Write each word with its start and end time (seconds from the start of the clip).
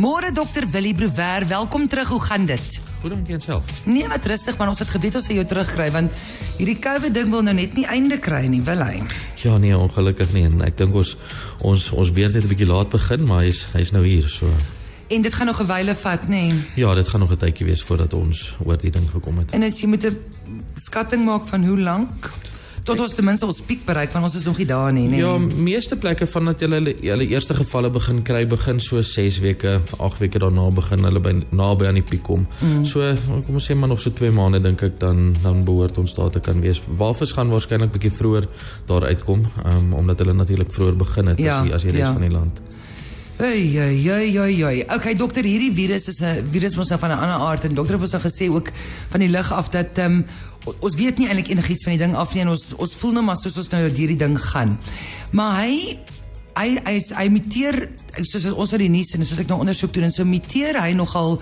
Môre 0.00 0.30
dokter 0.32 0.64
Willie 0.72 0.94
Brouwer, 0.94 1.44
welkom 1.48 1.88
terug. 1.88 2.08
Hoe 2.08 2.20
gaan 2.20 2.46
dit? 2.48 2.80
Goedemiddag 3.00 3.42
self. 3.42 3.64
Nee, 3.84 4.08
wat 4.08 4.24
rustig, 4.24 4.56
maar 4.56 4.70
ons 4.72 4.78
het 4.80 4.88
geweet 4.88 5.18
ons 5.18 5.26
sal 5.28 5.36
jou 5.36 5.44
terugkry 5.44 5.90
want 5.92 6.16
hierdie 6.56 6.78
COVID 6.80 7.12
ding 7.12 7.28
wil 7.28 7.42
nou 7.44 7.52
net 7.58 7.74
nie 7.76 7.84
einde 7.84 8.16
kry 8.16 8.46
nie, 8.48 8.62
wil 8.64 8.80
hy? 8.80 9.02
Ja 9.44 9.58
nee, 9.60 9.76
ongelukkig 9.76 10.32
nie. 10.32 10.46
En 10.48 10.64
ek 10.64 10.78
dink 10.78 10.96
ons 10.96 11.12
ons 11.60 11.90
ons 11.92 12.12
net 12.16 12.32
'n 12.32 12.48
bietjie 12.48 12.70
laat 12.70 12.88
begin, 12.88 13.26
maar 13.28 13.44
hy's 13.44 13.66
hy's 13.76 13.92
nou 13.92 14.06
hier 14.06 14.28
so. 14.28 14.48
En 15.12 15.20
dit 15.20 15.34
gaan 15.34 15.46
nog 15.52 15.60
'n 15.60 15.66
wyle 15.68 15.94
vat, 15.94 16.22
nê? 16.22 16.48
Nee. 16.48 16.64
Ja, 16.76 16.94
dit 16.94 17.08
gaan 17.08 17.20
nog 17.20 17.32
'n 17.32 17.36
tydjie 17.36 17.66
wees 17.66 17.82
voordat 17.82 18.14
ons 18.14 18.54
oor 18.64 18.78
die 18.78 18.90
ding 18.90 19.04
gekom 19.10 19.38
het. 19.38 19.50
En 19.52 19.62
as 19.62 19.80
jy 19.80 19.86
moet 19.86 20.04
'n 20.06 20.16
skatting 20.76 21.24
maak 21.24 21.44
van 21.44 21.64
hoe 21.64 21.78
lank 21.78 22.32
tot 22.90 23.04
ons 23.04 23.14
ten 23.14 23.26
minste 23.26 23.46
ons 23.46 23.60
piek 23.66 23.82
bereik 23.86 24.14
want 24.14 24.26
ons 24.26 24.36
is 24.40 24.46
nog 24.46 24.58
nie 24.60 24.66
daar 24.68 24.92
nie, 24.94 25.06
nee. 25.10 25.20
Ja, 25.22 25.36
meeste 25.38 25.98
plekke 26.00 26.26
van 26.30 26.50
dat 26.50 26.62
hulle 26.64 26.94
hulle 26.98 27.26
eerste 27.30 27.54
gevalle 27.58 27.90
begin 27.94 28.22
kry 28.26 28.42
begin 28.50 28.80
so 28.82 29.02
6 29.06 29.40
weke, 29.44 29.76
8 29.98 30.22
weke 30.24 30.42
daarna 30.42 30.66
begin 30.74 31.06
hulle 31.06 31.22
by 31.22 31.34
naby 31.50 31.90
aan 31.90 32.00
die 32.00 32.06
piek 32.06 32.24
kom. 32.26 32.46
Mm. 32.60 32.84
So 32.88 33.12
kom 33.46 33.60
ons 33.60 33.68
sê 33.70 33.76
maar 33.78 33.92
nog 33.92 34.02
so 34.02 34.14
2 34.16 34.32
maande 34.36 34.62
dink 34.64 34.82
ek 34.86 34.98
dan 35.02 35.34
dan 35.44 35.62
behoort 35.68 36.00
ons 36.02 36.16
daar 36.18 36.32
te 36.34 36.42
kan 36.44 36.60
wees. 36.64 36.82
Walvis 37.00 37.36
gaan 37.36 37.52
waarskynlik 37.54 37.94
bietjie 37.94 38.12
vroeër 38.18 38.48
daar 38.90 39.06
uitkom, 39.12 39.46
um, 39.64 39.94
omdat 40.02 40.24
hulle 40.24 40.34
natuurlik 40.36 40.72
vroeër 40.74 40.98
begin 41.04 41.32
het 41.34 41.40
ja, 41.40 41.60
as 41.60 41.68
die, 41.68 41.74
as 41.78 41.86
die 41.86 41.96
res 41.96 42.06
ja. 42.08 42.12
van 42.16 42.26
die 42.26 42.34
land. 42.34 42.60
Ey 43.40 43.62
ey 43.80 43.96
ey 44.04 44.36
ey 44.36 44.62
ey. 44.68 44.80
Okay 44.92 45.14
dokter, 45.16 45.46
hierdie 45.48 45.72
virus 45.72 46.10
is 46.12 46.20
'n 46.20 46.44
virus 46.52 46.76
mos 46.76 46.90
nou 46.90 46.98
van 47.00 47.10
'n 47.10 47.22
ander 47.24 47.40
aard 47.48 47.64
en 47.64 47.74
dokter 47.74 47.94
het 47.94 48.02
ons 48.02 48.12
nou 48.12 48.22
gesê 48.22 48.50
ook 48.52 48.68
van 49.08 49.20
die 49.20 49.30
lug 49.30 49.52
af 49.52 49.70
dat 49.70 49.98
ehm 49.98 50.12
um, 50.12 50.24
ons 50.68 50.96
weet 50.98 51.18
nie 51.18 51.28
eintlik 51.28 51.50
enigiets 51.54 51.84
van 51.86 51.96
die 51.96 52.02
ding 52.02 52.14
af 52.18 52.34
nie 52.34 52.44
en 52.44 52.52
ons 52.54 52.72
ons 52.76 52.96
voel 53.00 53.16
nou 53.16 53.24
maar 53.24 53.38
soos 53.40 53.58
ons 53.62 53.70
nou 53.72 53.82
hierdie 53.88 54.18
ding 54.20 54.36
gaan. 54.50 54.76
Maar 55.32 55.62
hy 55.62 55.98
hy 56.58 56.68
hy, 56.84 56.96
hy 57.16 57.26
imiteer 57.30 57.82
soos 58.22 58.46
ons 58.52 58.72
uit 58.74 58.84
die 58.84 58.92
nuus 58.92 59.14
en 59.14 59.24
soos 59.24 59.40
ek 59.40 59.50
nou 59.50 59.60
ondersoek 59.62 59.94
doen 59.94 60.08
en 60.08 60.14
so 60.14 60.26
imiteer 60.26 60.80
hy 60.82 60.92
nogal 60.98 61.38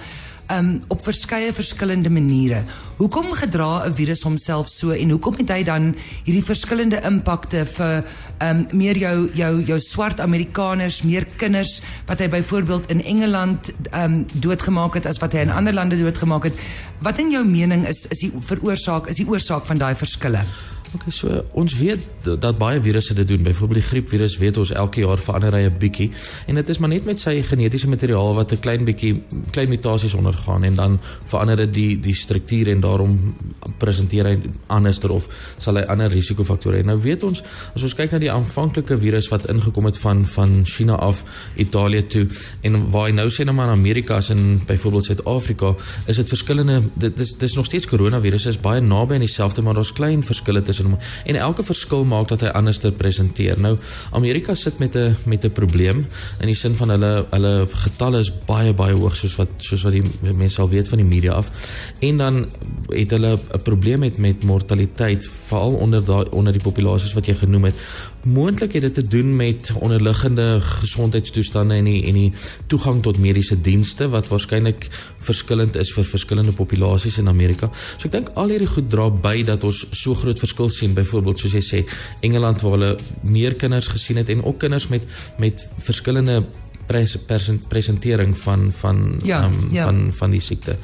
um, 0.52 0.76
op 0.92 1.02
verskeie 1.04 1.52
verskillende 1.52 2.10
maniere. 2.10 2.62
Hoekom 2.98 3.32
gedra 3.32 3.86
'n 3.86 3.94
virus 3.94 4.22
homself 4.22 4.68
so 4.68 4.90
en 4.90 5.10
hoekom 5.10 5.36
het 5.38 5.50
hy 5.50 5.62
dan 5.62 5.94
hierdie 6.24 6.44
verskillende 6.44 7.00
impakte 7.04 7.64
vir 7.66 8.04
um, 8.44 8.64
meer 8.72 8.98
jou 8.98 9.28
jou 9.34 9.52
jou 9.62 9.78
swart 9.80 10.20
Amerikaners, 10.20 11.02
meer 11.02 11.26
kinders 11.36 11.78
wat 12.06 12.22
hy 12.22 12.28
byvoorbeeld 12.32 12.90
in 12.90 13.02
Engeland 13.02 13.72
um, 13.92 14.22
doodgemaak 14.32 14.98
het 14.98 15.06
as 15.06 15.20
wat 15.22 15.36
hy 15.36 15.46
in 15.46 15.54
ander 15.54 15.74
lande 15.74 15.98
doodgemaak 16.00 16.50
het? 16.50 16.66
Wat 17.04 17.18
in 17.18 17.30
jou 17.34 17.44
mening 17.46 17.86
is 17.88 18.06
is 18.10 18.26
die 18.26 18.32
veroorsaak 18.50 19.08
is 19.10 19.22
die 19.22 19.28
oorsaak 19.28 19.66
van 19.66 19.78
daai 19.78 19.94
verskille? 19.98 20.44
Okay, 20.94 21.12
so 21.12 21.28
ons 21.52 21.74
weet 21.76 22.00
dat 22.40 22.56
baie 22.58 22.80
virusse 22.80 23.12
dit 23.14 23.28
doen. 23.28 23.42
Byvoorbeeld 23.44 23.80
die 23.82 23.88
griepvirus 23.88 24.38
weet 24.40 24.56
ons 24.56 24.70
elke 24.72 25.02
jaar 25.02 25.20
verander 25.20 25.52
hy 25.52 25.66
'n 25.68 25.78
bietjie 25.78 26.10
en 26.46 26.54
dit 26.54 26.68
is 26.68 26.78
maar 26.78 26.88
net 26.88 27.04
met 27.04 27.18
sy 27.18 27.42
genetiese 27.42 27.88
materiaal 27.88 28.34
wat 28.34 28.52
'n 28.52 28.60
klein 28.60 28.84
bietjie 28.84 29.22
klein 29.50 29.68
mutasies 29.68 30.14
ondergaan 30.14 30.64
en 30.64 30.74
dan 30.74 31.00
verander 31.24 31.56
dit 31.56 31.74
die 31.74 32.00
die 32.00 32.14
struktuur 32.14 32.68
en 32.68 32.80
daarom 32.80 33.34
presenteer 33.78 34.24
hy 34.24 34.38
anderster 34.66 35.10
of 35.10 35.28
sal 35.58 35.76
hy 35.76 35.82
ander 35.82 36.10
risikofaktore 36.10 36.80
hê. 36.80 36.84
Nou 36.84 37.00
weet 37.00 37.22
ons 37.22 37.42
as 37.74 37.82
ons 37.82 37.94
kyk 37.94 38.12
na 38.12 38.18
die 38.18 38.32
aanvanklike 38.32 38.98
virus 38.98 39.28
wat 39.28 39.46
ingekom 39.48 39.84
het 39.84 39.98
van 39.98 40.26
van 40.26 40.64
China 40.64 40.94
af 40.94 41.24
Italië 41.56 42.06
toe 42.06 42.26
en 42.62 42.90
waar 42.90 43.08
hy 43.08 43.12
nou 43.12 43.28
sê 43.28 43.44
nou 43.44 43.54
maar 43.54 43.68
in 43.68 43.78
Amerika 43.78 44.16
as 44.16 44.30
in 44.30 44.60
byvoorbeeld 44.66 45.04
Suid-Afrika 45.04 45.74
is 46.06 46.16
dit 46.16 46.28
verskillende 46.28 46.82
dit 46.94 47.20
is 47.20 47.34
dis 47.34 47.54
nog 47.54 47.66
steeds 47.66 47.86
koronavirus 47.86 48.46
is 48.46 48.60
baie 48.60 48.80
naby 48.80 49.14
aan 49.14 49.20
dieselfde 49.20 49.62
maar 49.62 49.74
daar's 49.74 49.92
klein 49.92 50.24
verskille 50.24 50.62
tussen 50.62 50.77
hom 50.86 50.98
en 51.24 51.36
elke 51.36 51.62
verskil 51.62 52.04
maak 52.04 52.28
dat 52.28 52.40
hy 52.40 52.48
anders 52.48 52.78
te 52.78 52.92
presenteer. 52.92 53.58
Nou 53.60 53.76
Amerika 54.12 54.54
sit 54.54 54.78
met 54.78 54.96
'n 54.96 55.16
met 55.24 55.44
'n 55.44 55.50
probleem 55.50 56.06
in 56.40 56.46
die 56.46 56.54
sin 56.54 56.74
van 56.74 56.90
hulle 56.90 57.26
hulle 57.30 57.68
getalle 57.72 58.18
is 58.18 58.32
baie 58.46 58.72
baie 58.74 58.94
hoog 58.94 59.16
soos 59.16 59.36
wat 59.36 59.48
soos 59.56 59.82
wat 59.82 59.92
die 59.92 60.04
mense 60.34 60.60
al 60.60 60.68
weet 60.68 60.88
van 60.88 60.98
die 60.98 61.06
media 61.06 61.32
af. 61.32 61.50
En 62.00 62.16
dan 62.16 62.46
het 62.88 63.10
hulle 63.10 63.38
'n 63.38 63.62
probleem 63.62 63.98
met 63.98 64.18
met 64.18 64.42
mortaliteit 64.42 65.28
veral 65.46 65.74
onder 65.74 66.04
daai 66.04 66.26
onder 66.30 66.52
die 66.52 66.62
populasies 66.62 67.14
wat 67.14 67.26
jy 67.26 67.34
genoem 67.34 67.64
het 67.64 67.76
moontlik 68.22 68.72
het 68.72 68.82
dit 68.82 68.94
te 68.94 69.06
doen 69.06 69.36
met 69.36 69.72
onderliggende 69.74 70.60
gesondheidstoestande 70.60 71.74
en 71.74 71.84
die 71.84 72.04
en 72.06 72.14
die 72.14 72.32
toegang 72.66 73.02
tot 73.02 73.18
mediese 73.18 73.60
dienste 73.60 74.08
wat 74.08 74.28
waarskynlik 74.28 74.88
verskillend 75.22 75.76
is 75.76 75.92
vir 75.94 76.04
verskillende 76.04 76.52
populasies 76.52 77.18
in 77.18 77.28
Amerika. 77.28 77.70
So 77.96 78.08
ek 78.08 78.16
dink 78.16 78.32
al 78.34 78.52
hierdie 78.52 78.70
goed 78.70 78.90
dra 78.90 79.08
by 79.10 79.42
dat 79.46 79.64
ons 79.64 79.84
so 79.92 80.18
groot 80.18 80.38
verskil 80.38 80.67
sien 80.70 80.94
byvoorbeeld 80.94 81.38
soos 81.38 81.52
jy 81.52 81.62
sê 81.64 81.84
Engeland 82.20 82.60
waar 82.60 82.72
hulle 82.76 82.96
meer 83.22 83.54
kinders 83.54 83.88
gesien 83.88 84.16
het 84.16 84.28
en 84.28 84.44
ook 84.44 84.58
kinders 84.58 84.88
met 84.88 85.04
met 85.38 85.68
verskillende 85.78 86.44
pres, 86.86 87.16
presentering 87.68 88.36
van 88.38 88.72
van 88.72 89.20
ja, 89.22 89.44
um, 89.44 89.68
ja. 89.70 89.84
van 89.84 90.08
van 90.12 90.30
die 90.30 90.40
siekte. 90.40 90.76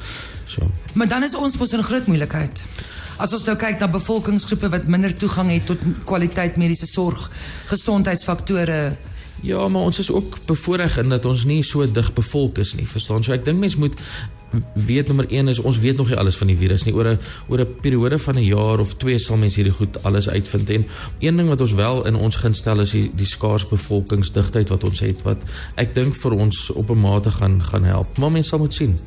So. 0.45 0.71
Maar 0.93 1.07
dan 1.07 1.23
is 1.23 1.35
ons 1.35 1.57
mos 1.57 1.71
'n 1.71 1.83
groot 1.83 2.07
moeilikheid. 2.07 2.63
As 3.17 3.33
ons 3.33 3.45
nou 3.47 3.55
kyk 3.55 3.79
na 3.79 3.87
bevolkingsgroepe 3.87 4.69
wat 4.69 4.87
minder 4.87 5.15
toegang 5.15 5.51
het 5.51 5.65
tot 5.65 5.79
kwaliteit 6.03 6.57
mediese 6.57 6.85
sorg, 6.85 7.29
gesondheidsfaktore. 7.65 8.97
Ja, 9.41 9.67
maar 9.67 9.81
ons 9.81 9.99
is 9.99 10.11
ook 10.11 10.37
bevoordeel 10.45 11.03
in 11.03 11.09
dat 11.09 11.25
ons 11.25 11.45
nie 11.45 11.63
so 11.63 11.91
dig 11.91 12.13
bevolk 12.13 12.57
is 12.57 12.73
nie, 12.75 12.87
verstaan? 12.87 13.23
So 13.23 13.33
ek 13.33 13.45
dink 13.45 13.59
mense 13.59 13.79
moet 13.79 13.99
weet 14.73 15.07
nommer 15.07 15.27
1 15.29 15.47
is 15.47 15.59
ons 15.59 15.79
weet 15.79 15.97
nog 15.97 16.07
nie 16.07 16.17
alles 16.17 16.37
van 16.37 16.47
die 16.47 16.57
virus 16.57 16.83
nie. 16.83 16.93
Oor 16.93 17.09
'n 17.09 17.19
oor 17.49 17.59
'n 17.59 17.75
periode 17.81 18.19
van 18.19 18.35
'n 18.35 18.45
jaar 18.45 18.79
of 18.79 18.95
2 18.95 19.19
sal 19.19 19.37
mense 19.37 19.55
hierdie 19.55 19.77
goed 19.77 20.03
alles 20.03 20.29
uitvind 20.29 20.69
en 20.69 20.85
een 21.19 21.37
ding 21.37 21.47
wat 21.49 21.61
ons 21.61 21.73
wel 21.73 22.05
in 22.05 22.15
ons 22.15 22.35
gunst 22.35 22.59
stel 22.59 22.79
is 22.79 22.91
die, 22.91 23.11
die 23.15 23.25
skaars 23.25 23.67
bevolkingsdigtheid 23.67 24.69
wat 24.69 24.83
ons 24.83 24.99
het 24.99 25.21
wat 25.21 25.37
ek 25.75 25.95
dink 25.95 26.15
vir 26.15 26.31
ons 26.31 26.69
op 26.69 26.89
'n 26.89 26.99
mate 26.99 27.31
gaan 27.31 27.63
gaan 27.63 27.83
help. 27.83 28.17
Maar 28.17 28.31
mense 28.31 28.49
sal 28.49 28.59
moet 28.59 28.73
sien. 28.73 28.99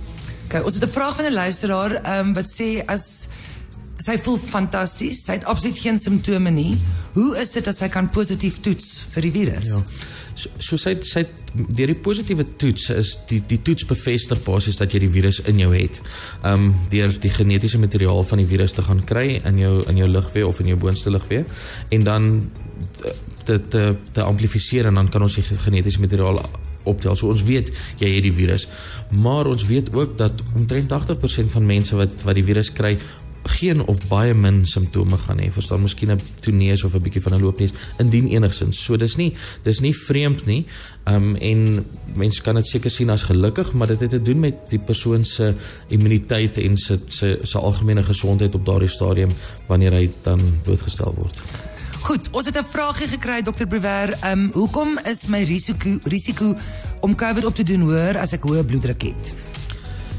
Kyk, 0.48 0.64
ons 0.64 0.74
het 0.74 0.84
'n 0.84 0.92
vraag 0.92 1.16
van 1.16 1.24
'n 1.24 1.32
luisteraar 1.32 1.92
ehm 1.92 2.26
um, 2.26 2.34
wat 2.34 2.46
sê 2.46 2.84
as 2.86 3.28
sy 4.02 4.18
voel 4.22 4.38
fantasties. 4.38 5.24
Sy 5.26 5.38
het 5.38 5.48
absoluut 5.50 5.78
geen 5.78 5.98
simptome 6.02 6.52
nie. 6.54 6.76
Hoe 7.16 7.32
is 7.42 7.52
dit 7.54 7.66
dat 7.66 7.78
sy 7.78 7.90
kan 7.92 8.10
positief 8.12 8.60
toets 8.64 9.08
vir 9.14 9.28
die 9.28 9.34
virus? 9.34 9.72
Ja. 9.72 9.82
So, 10.38 10.52
so 10.62 10.78
sy 10.78 10.92
sy 11.02 11.24
deur 11.52 11.90
die 11.90 11.98
positiewe 11.98 12.44
toets 12.62 12.92
is 12.94 13.16
die 13.30 13.40
die 13.50 13.58
toets 13.66 13.88
bevestig 13.90 14.38
basies 14.44 14.78
dat 14.78 14.94
jy 14.94 15.02
die 15.02 15.10
virus 15.10 15.40
in 15.50 15.58
jou 15.58 15.72
het. 15.74 15.98
Um 16.46 16.70
deur 16.92 17.10
die 17.10 17.32
genetiese 17.34 17.80
materiaal 17.82 18.22
van 18.28 18.42
die 18.44 18.46
virus 18.46 18.76
te 18.76 18.86
gaan 18.86 19.02
kry 19.08 19.40
in 19.40 19.58
jou 19.58 19.74
in 19.90 19.98
jou 19.98 20.08
lugweë 20.12 20.46
of 20.46 20.62
in 20.62 20.70
jou 20.74 20.78
boonste 20.78 21.10
lugweë 21.10 21.42
en 21.96 22.06
dan 22.06 22.32
te 23.48 23.58
te 23.58 23.84
te 24.14 24.22
amplifiseer 24.22 24.86
en 24.86 25.00
dan 25.00 25.10
kan 25.10 25.26
ons 25.26 25.40
die 25.40 25.46
genetiese 25.66 26.00
materiaal 26.04 26.38
optel. 26.88 27.16
So 27.16 27.32
ons 27.32 27.42
weet 27.48 27.72
jy 28.00 28.14
het 28.14 28.24
die 28.24 28.34
virus, 28.34 28.68
maar 29.10 29.50
ons 29.50 29.66
weet 29.66 29.90
ook 29.94 30.16
dat 30.20 30.42
omtrent 30.54 30.92
80% 30.94 31.50
van 31.56 31.66
mense 31.66 31.98
wat 31.98 32.14
wat 32.22 32.38
die 32.38 32.46
virus 32.46 32.70
kry 32.72 32.94
geen 33.58 33.82
of 33.90 34.00
baie 34.08 34.34
min 34.34 34.62
simptome 34.66 35.16
gaan 35.26 35.40
hê. 35.42 35.50
Verstaan, 35.52 35.82
miskien 35.82 36.12
'n 36.12 36.20
toeneus 36.40 36.84
of 36.84 36.94
'n 36.94 37.02
bietjie 37.02 37.22
van 37.22 37.34
'n 37.34 37.42
loopneus 37.42 37.72
indien 37.98 38.28
enigsins. 38.28 38.84
So 38.84 38.96
dis 38.96 39.16
nie 39.16 39.34
dis 39.62 39.80
nie 39.80 39.94
vreemd 39.96 40.46
nie. 40.46 40.66
Um 41.06 41.36
en 41.36 41.86
mense 42.14 42.42
kan 42.42 42.54
dit 42.54 42.66
seker 42.66 42.90
sien 42.90 43.10
as 43.10 43.22
gelukkig, 43.22 43.72
maar 43.72 43.86
dit 43.86 44.00
het 44.00 44.10
te 44.10 44.22
doen 44.22 44.40
met 44.40 44.54
die 44.70 44.78
persoon 44.78 45.24
se 45.24 45.54
immuniteit 45.88 46.58
en 46.58 46.76
se 46.76 46.98
se 47.06 47.38
se 47.42 47.58
algemene 47.58 48.02
gesondheid 48.02 48.54
op 48.54 48.66
daardie 48.66 48.88
stadium 48.88 49.30
wanneer 49.66 49.92
hy 49.92 50.10
dan 50.22 50.40
doodgestel 50.64 51.14
word. 51.16 51.38
Goed, 52.00 52.28
ons 52.30 52.46
het 52.46 52.56
'n 52.56 52.64
vraagie 52.64 53.08
gekry 53.08 53.42
Dr. 53.42 53.66
Brewer. 53.66 54.18
Um 54.24 54.50
hoekom 54.52 54.98
is 55.04 55.26
my 55.26 55.42
risiko 55.42 55.98
risiko 56.02 56.54
om 57.00 57.14
COVID 57.14 57.44
op 57.44 57.54
te 57.54 57.62
doen 57.62 57.80
hoër 57.80 58.18
as 58.18 58.32
ek 58.32 58.42
hoë 58.42 58.64
bloeddruk 58.64 59.02
het? 59.02 59.36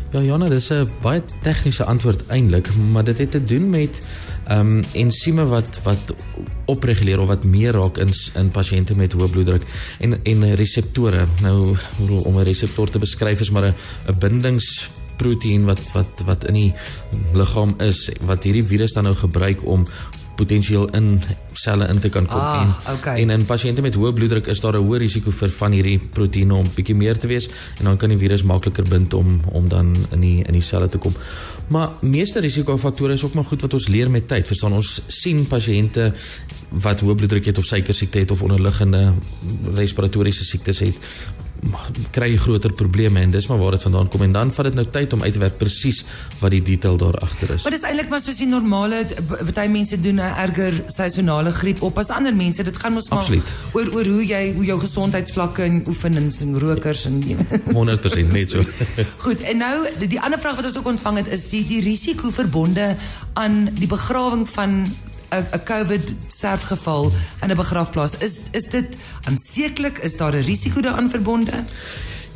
Ja, 0.09 0.21
Jana, 0.25 0.47
dis 0.49 0.71
'n 0.73 0.89
baie 1.01 1.21
tegniese 1.41 1.85
antwoord 1.85 2.23
eintlik, 2.27 2.69
maar 2.91 3.03
dit 3.03 3.17
het 3.17 3.31
te 3.31 3.43
doen 3.43 3.69
met 3.69 3.99
ehm 4.47 4.77
um, 4.77 4.83
ensieme 4.93 5.45
wat 5.45 5.79
wat 5.83 6.15
opreguleer 6.65 7.19
of 7.19 7.27
wat 7.27 7.43
meer 7.43 7.73
raak 7.73 7.97
in 7.97 8.09
in 8.35 8.49
pasiënte 8.51 8.97
met 8.97 9.13
hoë 9.13 9.29
bloeddruk 9.29 9.63
en 9.99 10.17
en 10.23 10.55
reseptore. 10.55 11.25
Nou 11.41 11.77
om 12.23 12.39
'n 12.39 12.43
reseptor 12.43 12.89
te 12.89 12.99
beskryf 12.99 13.39
is 13.39 13.51
maar 13.51 13.63
'n 13.69 13.75
'n 14.07 14.17
bindingsproteïen 14.19 15.65
wat 15.65 15.91
wat 15.93 16.21
wat 16.25 16.47
in 16.47 16.53
die 16.53 16.73
liggaam 17.33 17.75
is 17.77 18.09
wat 18.25 18.43
hierdie 18.43 18.65
virus 18.65 18.93
dan 18.93 19.03
nou 19.03 19.15
gebruik 19.15 19.65
om 19.65 19.85
potensieel 20.39 20.87
in 20.97 21.19
selle 21.59 21.87
in 21.91 21.99
te 21.99 22.11
kan 22.13 22.27
kom 22.29 22.39
ah, 22.39 22.61
en 22.61 22.95
okay. 22.95 23.15
en 23.21 23.33
in 23.35 23.45
pasiënte 23.49 23.83
met 23.85 23.97
hoë 23.99 24.13
bloeddruk 24.15 24.47
is 24.53 24.61
daar 24.63 24.77
'n 24.79 24.85
hoë 24.85 25.01
risiko 25.03 25.31
vir 25.41 25.51
van 25.59 25.75
hierdie 25.75 25.99
proteïene 25.99 26.55
om 26.55 26.69
bietjie 26.75 26.95
meer 26.95 27.19
te 27.19 27.27
wees 27.27 27.49
en 27.79 27.85
dan 27.89 27.97
kan 27.97 28.09
die 28.09 28.17
virus 28.17 28.43
makliker 28.43 28.87
bind 28.87 29.13
om 29.13 29.41
om 29.51 29.69
dan 29.69 29.95
in 30.11 30.21
die 30.21 30.37
in 30.43 30.53
die 30.53 30.65
selle 30.65 30.87
te 30.87 30.97
kom. 30.97 31.13
Maar 31.67 31.89
meeste 32.01 32.39
risikofaktore 32.39 33.13
is 33.13 33.23
ook 33.23 33.33
maar 33.33 33.45
goed 33.45 33.61
wat 33.61 33.73
ons 33.73 33.87
leer 33.87 34.09
met 34.09 34.27
tyd. 34.27 34.47
Verstaan 34.47 34.73
ons 34.73 35.01
sien 35.07 35.45
pasiënte 35.47 36.13
wat 36.69 37.01
hoë 37.01 37.15
bloeddruk 37.15 37.45
het 37.45 37.57
of 37.57 37.65
suiker 37.65 37.95
siekte 37.95 38.19
het 38.19 38.31
of 38.31 38.41
onderliggende 38.41 39.13
respiratoriese 39.75 40.45
siektes 40.45 40.79
het 40.79 40.97
kry 42.15 42.31
jy 42.33 42.39
groter 42.39 42.73
probleme 42.73 43.21
en 43.21 43.31
dis 43.33 43.47
maar 43.49 43.59
waar 43.59 43.75
dit 43.75 43.83
vandaan 43.87 44.09
kom 44.11 44.21
en 44.25 44.35
dan 44.35 44.51
vat 44.55 44.69
dit 44.69 44.77
nou 44.79 44.85
tyd 44.93 45.13
om 45.13 45.23
uit 45.23 45.33
te 45.33 45.41
werk 45.41 45.57
presies 45.59 46.03
wat 46.39 46.53
die 46.55 46.61
detail 46.61 46.97
daar 46.97 47.17
agter 47.25 47.53
is. 47.55 47.63
Maar 47.63 47.75
dis 47.75 47.85
eintlik 47.87 48.09
maar 48.09 48.23
soos 48.23 48.39
die 48.41 48.47
normale 48.47 49.01
baie 49.53 49.69
mense 49.69 49.99
doen 49.99 50.21
'n 50.21 50.33
erger 50.45 50.83
seisonale 50.87 51.51
griep 51.51 51.81
op 51.81 51.97
as 51.99 52.09
ander 52.09 52.35
mense. 52.35 52.63
Dit 52.63 52.77
gaan 52.77 52.93
mos 52.93 53.09
maar 53.09 53.27
oor 53.73 53.93
oor 53.93 54.05
hoe 54.05 54.25
jy 54.25 54.53
hoe 54.55 54.65
jou 54.65 54.79
gesondheidsvlakke 54.79 55.63
en 55.63 55.83
oefenings 55.87 56.41
en 56.41 56.59
rokers 56.59 57.05
en 57.05 57.21
100% 57.23 58.31
net 58.37 58.49
so. 58.49 58.63
Goed, 59.25 59.41
en 59.41 59.57
nou 59.57 59.75
die 60.07 60.21
ander 60.21 60.39
vraag 60.39 60.55
wat 60.55 60.65
ons 60.65 60.77
ook 60.77 60.87
ontvang 60.87 61.17
het 61.17 61.27
is 61.27 61.49
die 61.49 61.65
die 61.67 61.81
risiko 61.81 62.31
verbonde 62.31 62.95
aan 63.33 63.69
die 63.75 63.87
begrawing 63.87 64.49
van 64.49 64.85
'n 65.29 65.63
COVID 65.63 66.13
sterfgeval 66.27 67.11
in 67.41 67.49
'n 67.51 67.55
begrafplaas. 67.55 68.17
Is 68.17 68.39
is 68.51 68.69
dit 68.69 68.97
aansekerlik 69.23 69.97
is 69.97 70.17
daar 70.17 70.33
'n 70.35 70.43
risiko 70.43 70.81
daaraan 70.81 71.09
verbonde? 71.09 71.63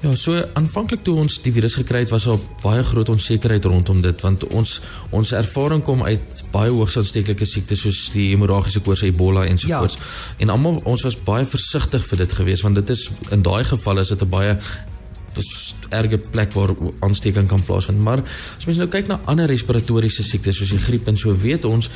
Ja, 0.04 0.16
so 0.20 0.36
aanvanklik 0.54 1.00
toe 1.08 1.14
ons 1.16 1.38
die 1.46 1.52
virus 1.56 1.78
gekry 1.80 2.02
het, 2.04 2.10
was 2.12 2.26
daar 2.28 2.40
baie 2.60 2.82
groot 2.84 3.08
onsekerheid 3.10 3.64
rondom 3.72 4.02
dit 4.04 4.22
want 4.22 4.42
ons 4.52 4.82
ons 5.16 5.32
ervaring 5.32 5.84
kom 5.84 6.04
uit 6.04 6.42
baie 6.52 6.72
hoogs 6.76 6.98
aansteeklike 7.00 7.46
siektes 7.48 7.86
soos 7.86 8.10
die 8.12 8.26
hemorragiese 8.34 8.82
koors, 8.84 9.06
Ebola 9.08 9.46
en 9.48 9.58
so 9.58 9.72
voort. 9.72 9.96
Ja. 9.96 10.44
En 10.44 10.50
almal 10.50 10.82
ons 10.84 11.06
was 11.08 11.16
baie 11.16 11.46
versigtig 11.46 12.04
vir 12.10 12.18
dit 12.18 12.32
geweest 12.32 12.68
want 12.68 12.76
dit 12.76 12.90
is 12.90 13.10
in 13.32 13.48
daai 13.48 13.64
geval 13.64 14.04
is 14.04 14.12
dit 14.12 14.22
'n 14.22 14.30
baie 14.30 14.58
erge 15.94 16.20
plek 16.32 16.54
waar 16.54 16.74
aansteking 17.00 17.48
kan 17.48 17.64
plaasvind. 17.64 18.00
Maar 18.04 18.24
as 18.58 18.66
mens 18.66 18.82
nou 18.82 18.90
kyk 18.92 19.08
na 19.12 19.20
ander 19.30 19.50
respiratoriese 19.50 20.24
siektes 20.26 20.60
soos 20.60 20.74
die 20.74 20.82
griep 20.82 21.08
en 21.08 21.18
so 21.20 21.34
weet 21.44 21.66
ons 21.66 21.90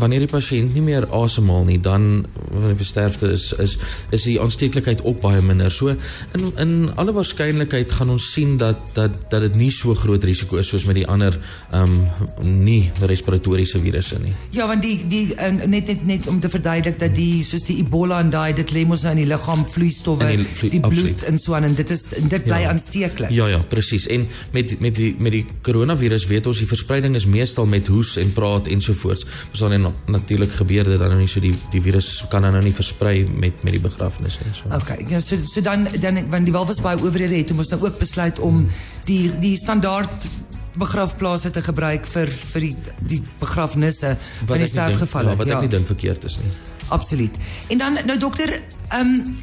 wanneer 0.00 0.24
die 0.26 0.30
pasiënt 0.30 0.74
nie 0.76 0.84
meer 0.84 1.06
asemhaal 1.14 1.66
nie, 1.68 1.78
dan 1.82 2.26
wanneer 2.50 2.76
hy 2.76 2.88
sterfte 2.88 3.30
is 3.34 3.50
is 3.62 3.76
is 4.14 4.26
die 4.28 4.38
aansteeklikheid 4.40 5.04
op 5.08 5.20
baie 5.24 5.42
minder. 5.42 5.72
So 5.72 5.94
in 6.36 6.46
in 6.62 6.74
alle 6.96 7.14
waarskynlikheid 7.16 7.92
gaan 7.92 8.12
ons 8.16 8.30
sien 8.32 8.56
dat 8.60 8.92
dat 8.94 9.18
dat 9.30 9.46
dit 9.48 9.58
nie 9.60 9.70
so 9.70 9.94
groot 9.94 10.24
risiko 10.24 10.60
is 10.62 10.68
soos 10.68 10.86
met 10.88 11.00
die 11.00 11.06
ander 11.06 11.38
ehm 11.72 11.98
um, 12.42 12.64
nie 12.64 12.90
respiratoriese 13.00 13.80
virusse 13.82 14.18
nie. 14.22 14.34
Ja, 14.50 14.66
want 14.66 14.82
die 14.82 14.98
die 15.08 15.24
uh, 15.34 15.52
net 15.66 15.86
net 15.86 16.04
net 16.06 16.26
om 16.26 16.40
te 16.40 16.50
verduidelik 16.52 16.98
dat 16.98 17.14
die 17.14 17.44
soos 17.44 17.66
die 17.68 17.78
Ebola 17.82 18.20
en 18.20 18.30
daai 18.30 18.54
dit 18.56 18.72
lê 18.74 18.84
mos 18.86 19.04
nou 19.06 19.14
in 19.16 19.22
die 19.22 19.28
liggaam 19.30 19.64
vloeistowwe, 19.66 20.28
die, 20.36 20.70
die 20.76 20.80
bloed 20.80 20.90
absoluut. 20.90 21.26
en 21.30 21.38
so 21.38 21.54
aan 21.54 21.68
en 21.70 21.74
dit 21.74 21.90
is 21.90 22.06
dit 22.16 22.45
bly 22.46 22.60
ja. 22.62 22.70
aansteeklik. 22.72 23.30
Ja 23.34 23.48
ja, 23.50 23.58
presies. 23.68 24.06
En 24.12 24.26
met 24.54 24.74
met 24.80 24.94
die 24.94 25.12
met 25.18 25.34
die 25.34 25.44
koronavirus 25.66 26.26
weet 26.30 26.46
ons 26.46 26.62
die 26.62 26.68
verspreiding 26.70 27.16
is 27.18 27.26
meestal 27.26 27.66
met 27.66 27.90
hoes 27.92 28.16
en 28.22 28.32
praat 28.32 28.70
ensovoorts. 28.72 29.26
Ons 29.50 29.64
dan 29.64 29.76
en 29.76 29.92
natuurlik 30.06 30.52
gebeur 30.60 30.84
dit 30.84 30.98
dan 30.98 31.14
nou 31.14 31.20
nie 31.20 31.30
so 31.30 31.42
die 31.42 31.54
die 31.74 31.82
virus 31.82 32.24
kan 32.32 32.46
dan 32.46 32.56
nou 32.56 32.64
nie 32.64 32.74
versprei 32.74 33.26
met 33.26 33.62
met 33.66 33.76
die 33.76 33.82
begrafnis 33.82 34.40
nie 34.44 34.54
so. 34.54 34.70
Okay. 34.74 35.04
Ja, 35.10 35.20
so 35.20 35.36
so 35.46 35.60
dan 35.60 35.88
dan 36.00 36.22
wanneer 36.30 36.50
die 36.50 36.56
Walvis 36.56 36.80
baie 36.80 37.00
owerhede 37.02 37.36
het, 37.36 37.50
moet 37.50 37.66
ons 37.66 37.74
nou 37.74 37.82
ook 37.88 37.98
besluit 37.98 38.38
om 38.38 38.66
die 39.04 39.30
die 39.40 39.56
standaard 39.56 40.28
begrafplaase 40.76 41.50
te 41.50 41.62
gebruik 41.64 42.06
vir 42.12 42.30
vir 42.52 42.66
die 42.68 42.94
die 43.16 43.20
begrafnisse 43.40 44.16
van 44.44 44.62
die 44.62 44.70
sterfgevalle. 44.70 45.34
Ja, 45.34 45.40
wat 45.40 45.50
ek 45.50 45.54
ja. 45.56 45.60
nie 45.64 45.72
dink 45.72 45.90
verkeerd 45.90 46.24
is 46.28 46.38
nie. 46.42 46.52
Absoluut. 46.94 47.36
En 47.72 47.78
dan 47.82 47.98
nou 48.06 48.18
dokter, 48.18 48.60
ehm 48.88 49.00
um, 49.00 49.36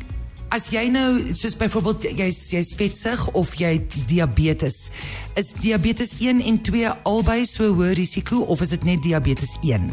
as 0.54 0.70
jy 0.70 0.86
nou 0.94 1.34
soos 1.34 1.56
byvoorbeeld 1.58 2.06
jy's 2.20 2.40
jy's 2.54 2.74
vetsig 2.78 3.22
of 3.34 3.56
jy 3.58 3.72
het 3.80 3.96
diabetes, 4.10 4.90
is 5.40 5.54
diabetes 5.64 6.14
1 6.22 6.44
en 6.46 6.60
2 6.62 6.92
albei 7.10 7.48
so 7.50 7.72
hoë 7.74 7.96
risiko 7.98 8.44
of 8.54 8.62
is 8.62 8.76
dit 8.76 8.86
net 8.86 9.02
diabetes 9.02 9.56
1? 9.66 9.90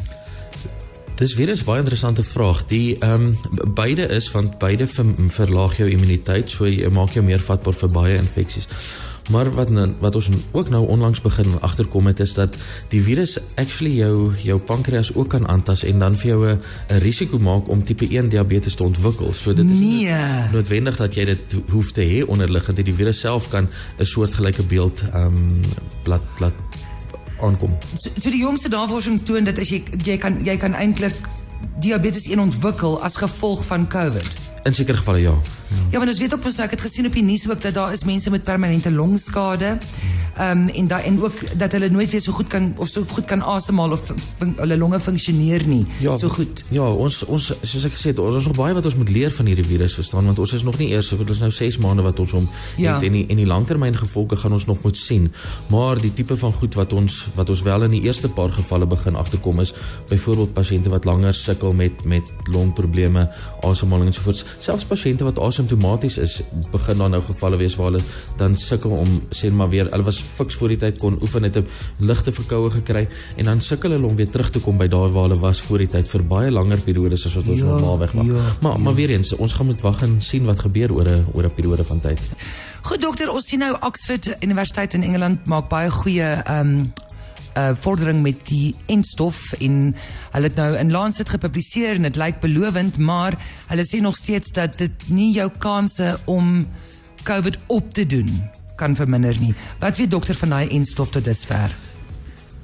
Dis 1.20 1.34
weer 1.36 1.52
'n 1.52 1.64
baie 1.64 1.80
interessante 1.80 2.24
vraag. 2.24 2.64
Die 2.66 2.96
ehm 2.98 3.36
um, 3.64 3.74
beide 3.74 4.08
is 4.08 4.30
want 4.30 4.58
beide 4.58 4.86
ver, 4.86 5.04
verlaag 5.28 5.76
jou 5.76 5.90
immuniteit, 5.90 6.50
so 6.50 6.66
jy 6.66 6.88
maak 6.88 7.12
jou 7.12 7.24
meer 7.24 7.40
vatbaar 7.40 7.74
vir 7.74 7.90
baie 7.92 8.16
infeksies. 8.16 8.68
Maar 9.30 9.50
wat 9.50 9.68
nou, 9.70 9.94
wat 9.98 10.14
ons 10.14 10.28
ook 10.50 10.68
nou 10.68 10.86
onlangs 10.86 11.20
begin 11.20 11.60
agterkom 11.60 12.06
het 12.06 12.20
is 12.20 12.34
dat 12.34 12.56
die 12.88 13.02
virus 13.02 13.38
actually 13.54 13.94
jou 13.96 14.32
jou 14.42 14.58
pankreas 14.58 15.14
ook 15.14 15.28
kan 15.28 15.48
aantas 15.48 15.84
en 15.84 15.98
dan 15.98 16.16
vir 16.16 16.28
jou 16.28 16.46
'n 16.46 16.58
risiko 16.98 17.38
maak 17.38 17.68
om 17.68 17.84
tipe 17.84 18.06
1 18.10 18.28
diabetes 18.28 18.74
te 18.74 18.82
ontwikkel. 18.82 19.32
So 19.32 19.52
dit 19.54 19.68
is 19.68 19.78
nee. 19.78 20.14
noodwendig 20.52 20.96
dat 20.96 21.14
jy 21.14 21.24
dit 21.24 21.56
hoef 21.70 21.92
te 21.92 22.02
hê 22.02 22.26
onderliggend 22.26 22.76
dat 22.76 22.84
die 22.84 22.94
virus 22.94 23.18
self 23.18 23.48
kan 23.48 23.68
'n 23.98 24.04
soortgelyke 24.04 24.62
beeld 24.62 25.02
ehm 25.12 25.36
um, 25.36 25.60
plat 26.02 26.22
plat 26.36 26.54
aankom. 27.40 27.78
So, 27.94 28.10
so 28.20 28.30
die 28.30 28.40
jongste 28.40 28.68
navorsing 28.68 29.22
toon 29.22 29.44
dat 29.44 29.58
as 29.58 29.68
jy 29.68 29.82
jy 30.04 30.16
kan 30.16 30.44
jy 30.44 30.56
kan 30.56 30.74
eintlik 30.74 31.28
diabetes 31.80 32.28
1 32.28 32.40
ontwikkel 32.40 33.02
as 33.02 33.16
gevolg 33.16 33.64
van 33.64 33.88
COVID. 33.88 34.49
In 34.62 34.74
sekere 34.74 34.96
gevalle 35.00 35.20
ja. 35.20 35.34
Ja, 35.90 35.98
want 35.98 36.10
ons 36.10 36.18
weet 36.18 36.34
ook 36.34 36.44
mos 36.44 36.56
nou 36.58 36.66
ek 36.68 36.76
het 36.76 36.82
gesien 36.84 37.06
op 37.06 37.14
die 37.16 37.24
nuus 37.24 37.46
ook 37.48 37.62
dat 37.62 37.74
daar 37.74 37.92
is 37.92 38.04
mense 38.04 38.30
met 38.30 38.42
permanente 38.42 38.90
longskade. 38.90 39.78
Ehm 40.40 40.62
um, 40.62 40.68
en 40.68 40.86
daai 40.86 41.04
en 41.04 41.22
ook 41.22 41.58
dat 41.58 41.72
hulle 41.72 41.88
nooit 41.90 42.10
weer 42.10 42.20
so 42.20 42.32
goed 42.32 42.46
kan 42.46 42.72
of 42.76 42.88
so 42.88 43.04
goed 43.08 43.24
kan 43.24 43.42
asemhaal 43.42 43.92
of 43.92 44.12
hulle 44.38 44.76
longe 44.76 45.00
funksioneer 45.00 45.66
nie 45.66 45.86
ja, 45.98 46.16
so 46.16 46.28
goed. 46.28 46.62
Ja, 46.68 46.86
ons 46.92 47.24
ons 47.24 47.50
soos 47.62 47.84
ek 47.84 47.96
gesê 47.96 48.12
het, 48.12 48.18
ons 48.18 48.36
is 48.38 48.46
nog 48.46 48.56
baie 48.56 48.74
wat 48.74 48.84
ons 48.88 48.96
moet 48.96 49.10
leer 49.10 49.34
van 49.36 49.50
hierdie 49.50 49.66
virus 49.66 49.94
verstaan 49.98 50.30
want 50.30 50.38
ons 50.38 50.54
is 50.56 50.62
nog 50.62 50.78
nie 50.78 50.88
eers 50.94 51.10
is 51.12 51.42
nou 51.42 51.50
6 51.50 51.78
maande 51.82 52.06
wat 52.06 52.22
ons 52.22 52.32
hom 52.38 52.48
ja. 52.76 52.94
het 52.94 53.04
en 53.08 53.18
die, 53.18 53.24
en 53.26 53.42
die 53.42 53.46
langtermyn 53.46 53.96
gevolge 53.96 54.38
gaan 54.40 54.56
ons 54.56 54.64
nog 54.70 54.80
moet 54.82 54.96
sien. 54.96 55.28
Maar 55.68 56.00
die 56.00 56.12
tipe 56.14 56.36
van 56.36 56.52
goed 56.52 56.78
wat 56.78 56.92
ons 56.92 57.26
wat 57.34 57.50
ons 57.50 57.62
wel 57.66 57.88
in 57.88 57.98
die 57.98 58.02
eerste 58.06 58.28
paar 58.28 58.54
gevalle 58.54 58.86
begin 58.86 59.18
agterkom 59.20 59.60
is 59.60 59.74
byvoorbeeld 60.08 60.54
pasiënte 60.54 60.94
wat 60.94 61.04
langer 61.10 61.34
sukkel 61.34 61.76
met 61.76 62.04
met 62.04 62.32
longprobleme, 62.48 63.28
asemhaling 63.66 64.14
ensovoorts 64.14 64.46
selfs 64.58 64.84
pasiënte 64.84 65.24
wat 65.24 65.38
asymptomaties 65.38 66.18
is, 66.18 66.40
begin 66.72 66.98
daar 66.98 67.10
nou 67.10 67.22
gevalle 67.22 67.56
wees 67.56 67.76
waar 67.76 67.92
hulle 67.92 68.02
dan 68.36 68.56
sukkel 68.56 68.90
om 68.90 69.20
sê 69.30 69.50
maar 69.50 69.68
weer, 69.68 69.90
hulle 69.90 70.06
was 70.06 70.20
fiks 70.20 70.54
voor 70.54 70.68
die 70.68 70.80
tyd 70.84 70.98
kon 70.98 71.18
oefen 71.22 71.42
het 71.42 71.56
'n 71.56 71.66
ligte 71.98 72.32
verkoue 72.32 72.70
gekry 72.70 73.08
en 73.36 73.44
dan 73.44 73.60
sukkel 73.60 73.90
hulle 73.90 74.06
om 74.06 74.16
weer 74.16 74.30
terug 74.30 74.50
te 74.50 74.60
kom 74.60 74.78
by 74.78 74.88
daar 74.88 75.12
waar 75.12 75.28
hulle 75.28 75.40
was 75.40 75.60
voor 75.60 75.78
die 75.78 75.86
tyd 75.86 76.08
vir 76.08 76.24
baie 76.24 76.50
langer 76.50 76.78
periodes 76.78 77.26
as 77.26 77.34
wat 77.34 77.48
ons 77.48 77.58
ja, 77.58 77.64
normaalweg 77.64 78.14
maak. 78.14 78.26
Ja, 78.26 78.42
maar 78.60 78.72
ja. 78.72 78.78
maar 78.78 78.94
weer 78.94 79.10
eens, 79.10 79.32
ons 79.32 79.52
gaan 79.52 79.66
moet 79.66 79.80
wag 79.80 80.02
en 80.02 80.20
sien 80.22 80.44
wat 80.44 80.58
gebeur 80.58 80.92
oor 80.92 81.08
'n 81.08 81.26
oor 81.32 81.44
'n 81.44 81.54
periode 81.54 81.84
van 81.84 82.00
tyd. 82.00 82.20
Goed 82.82 83.02
dokter, 83.02 83.32
ons 83.32 83.46
sien 83.46 83.58
nou 83.58 83.76
Oxford 83.80 84.36
Universiteit 84.40 84.94
in 84.94 85.02
Engeland 85.02 85.46
maak 85.46 85.68
baie 85.68 85.90
goeie 85.90 86.42
ehm 86.44 86.68
um, 86.68 86.92
uh, 87.60 87.70
vordering 87.80 88.22
met 88.24 88.40
die 88.48 88.74
enstof 88.86 89.52
en 89.58 89.94
hulle 90.30 90.48
het 90.48 90.56
nou 90.56 90.70
in 90.80 90.90
Lancet 90.90 91.28
gepubliseer 91.28 92.00
en 92.00 92.08
dit 92.08 92.16
lyk 92.16 92.40
belovend, 92.40 92.98
maar 92.98 93.36
hulle 93.68 93.84
sê 93.84 94.00
nog 94.00 94.16
steeds 94.16 94.54
dat 94.56 94.78
dit 94.80 95.06
nie 95.12 95.32
jou 95.36 95.50
kanse 95.58 96.16
om 96.24 96.66
COVID 97.22 97.58
op 97.68 97.92
te 97.94 98.06
doen 98.06 98.32
kan 98.80 98.96
verminder 98.96 99.36
nie. 99.40 99.54
Wat 99.78 100.00
weet 100.00 100.10
dokter 100.10 100.34
van 100.34 100.56
daai 100.56 100.68
enstof 100.72 101.12
tot 101.12 101.24
dusver? 101.24 101.74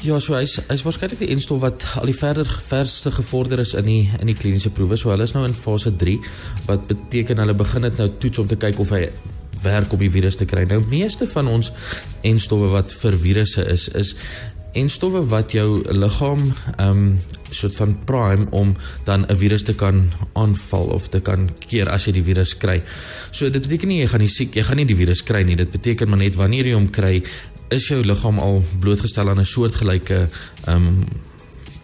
Ja, 0.04 0.18
so 0.20 0.36
hy's 0.36 0.58
hy's 0.68 0.84
waarskynlik 0.84 1.22
die 1.24 1.30
enstof 1.32 1.62
wat 1.62 1.84
al 2.00 2.08
die 2.08 2.16
verder 2.16 2.48
verste 2.68 3.10
gevorder 3.16 3.62
is 3.62 3.72
in 3.78 3.88
die 3.88 4.02
in 4.20 4.28
die 4.28 4.36
kliniese 4.36 4.70
proewe. 4.70 4.96
So 5.00 5.12
hulle 5.12 5.24
is 5.24 5.32
nou 5.36 5.44
in 5.48 5.56
fase 5.56 5.92
3 5.96 6.18
wat 6.68 6.88
beteken 6.90 7.40
hulle 7.40 7.56
begin 7.56 7.88
dit 7.88 8.00
nou 8.00 8.10
toets 8.20 8.42
om 8.44 8.50
te 8.50 8.60
kyk 8.60 8.80
of 8.84 8.92
hy 8.92 9.06
werk 9.64 9.92
op 9.96 10.04
die 10.04 10.12
virus 10.12 10.36
te 10.36 10.44
kry. 10.48 10.66
Nou 10.68 10.82
meeste 10.84 11.26
van 11.32 11.48
ons 11.48 11.72
enstowwe 12.28 12.68
wat 12.74 12.92
vir 13.00 13.16
virusse 13.24 13.64
is 13.72 13.88
is 13.96 14.14
en 14.76 14.90
stowwe 14.92 15.24
wat 15.32 15.52
jou 15.56 15.82
liggaam 15.92 16.52
ehm 16.76 16.90
um, 16.90 17.18
soort 17.50 17.76
van 17.78 17.92
prime 18.04 18.46
om 18.50 18.74
dan 19.04 19.24
'n 19.26 19.36
virus 19.36 19.62
te 19.62 19.74
kan 19.74 20.12
aanval 20.32 20.86
of 20.86 21.08
te 21.08 21.20
kan 21.20 21.50
keer 21.68 21.88
as 21.88 22.04
jy 22.04 22.12
die 22.12 22.22
virus 22.22 22.56
kry. 22.56 22.82
So 23.30 23.50
dit 23.50 23.62
beteken 23.62 23.88
nie 23.88 24.00
jy 24.00 24.06
gaan 24.06 24.20
nie 24.20 24.28
siek, 24.28 24.54
jy 24.54 24.62
gaan 24.62 24.76
nie 24.76 24.84
die 24.84 24.96
virus 24.96 25.22
kry 25.22 25.42
nie. 25.42 25.56
Dit 25.56 25.70
beteken 25.70 26.08
maar 26.08 26.18
net 26.18 26.34
wanneer 26.34 26.66
jy 26.66 26.74
hom 26.74 26.90
kry, 26.90 27.22
is 27.70 27.88
jou 27.88 28.02
liggaam 28.02 28.38
al 28.38 28.64
blootgestel 28.80 29.28
aan 29.28 29.40
'n 29.40 29.44
soortgelyke 29.44 30.28
ehm 30.66 30.86
um, 30.86 31.04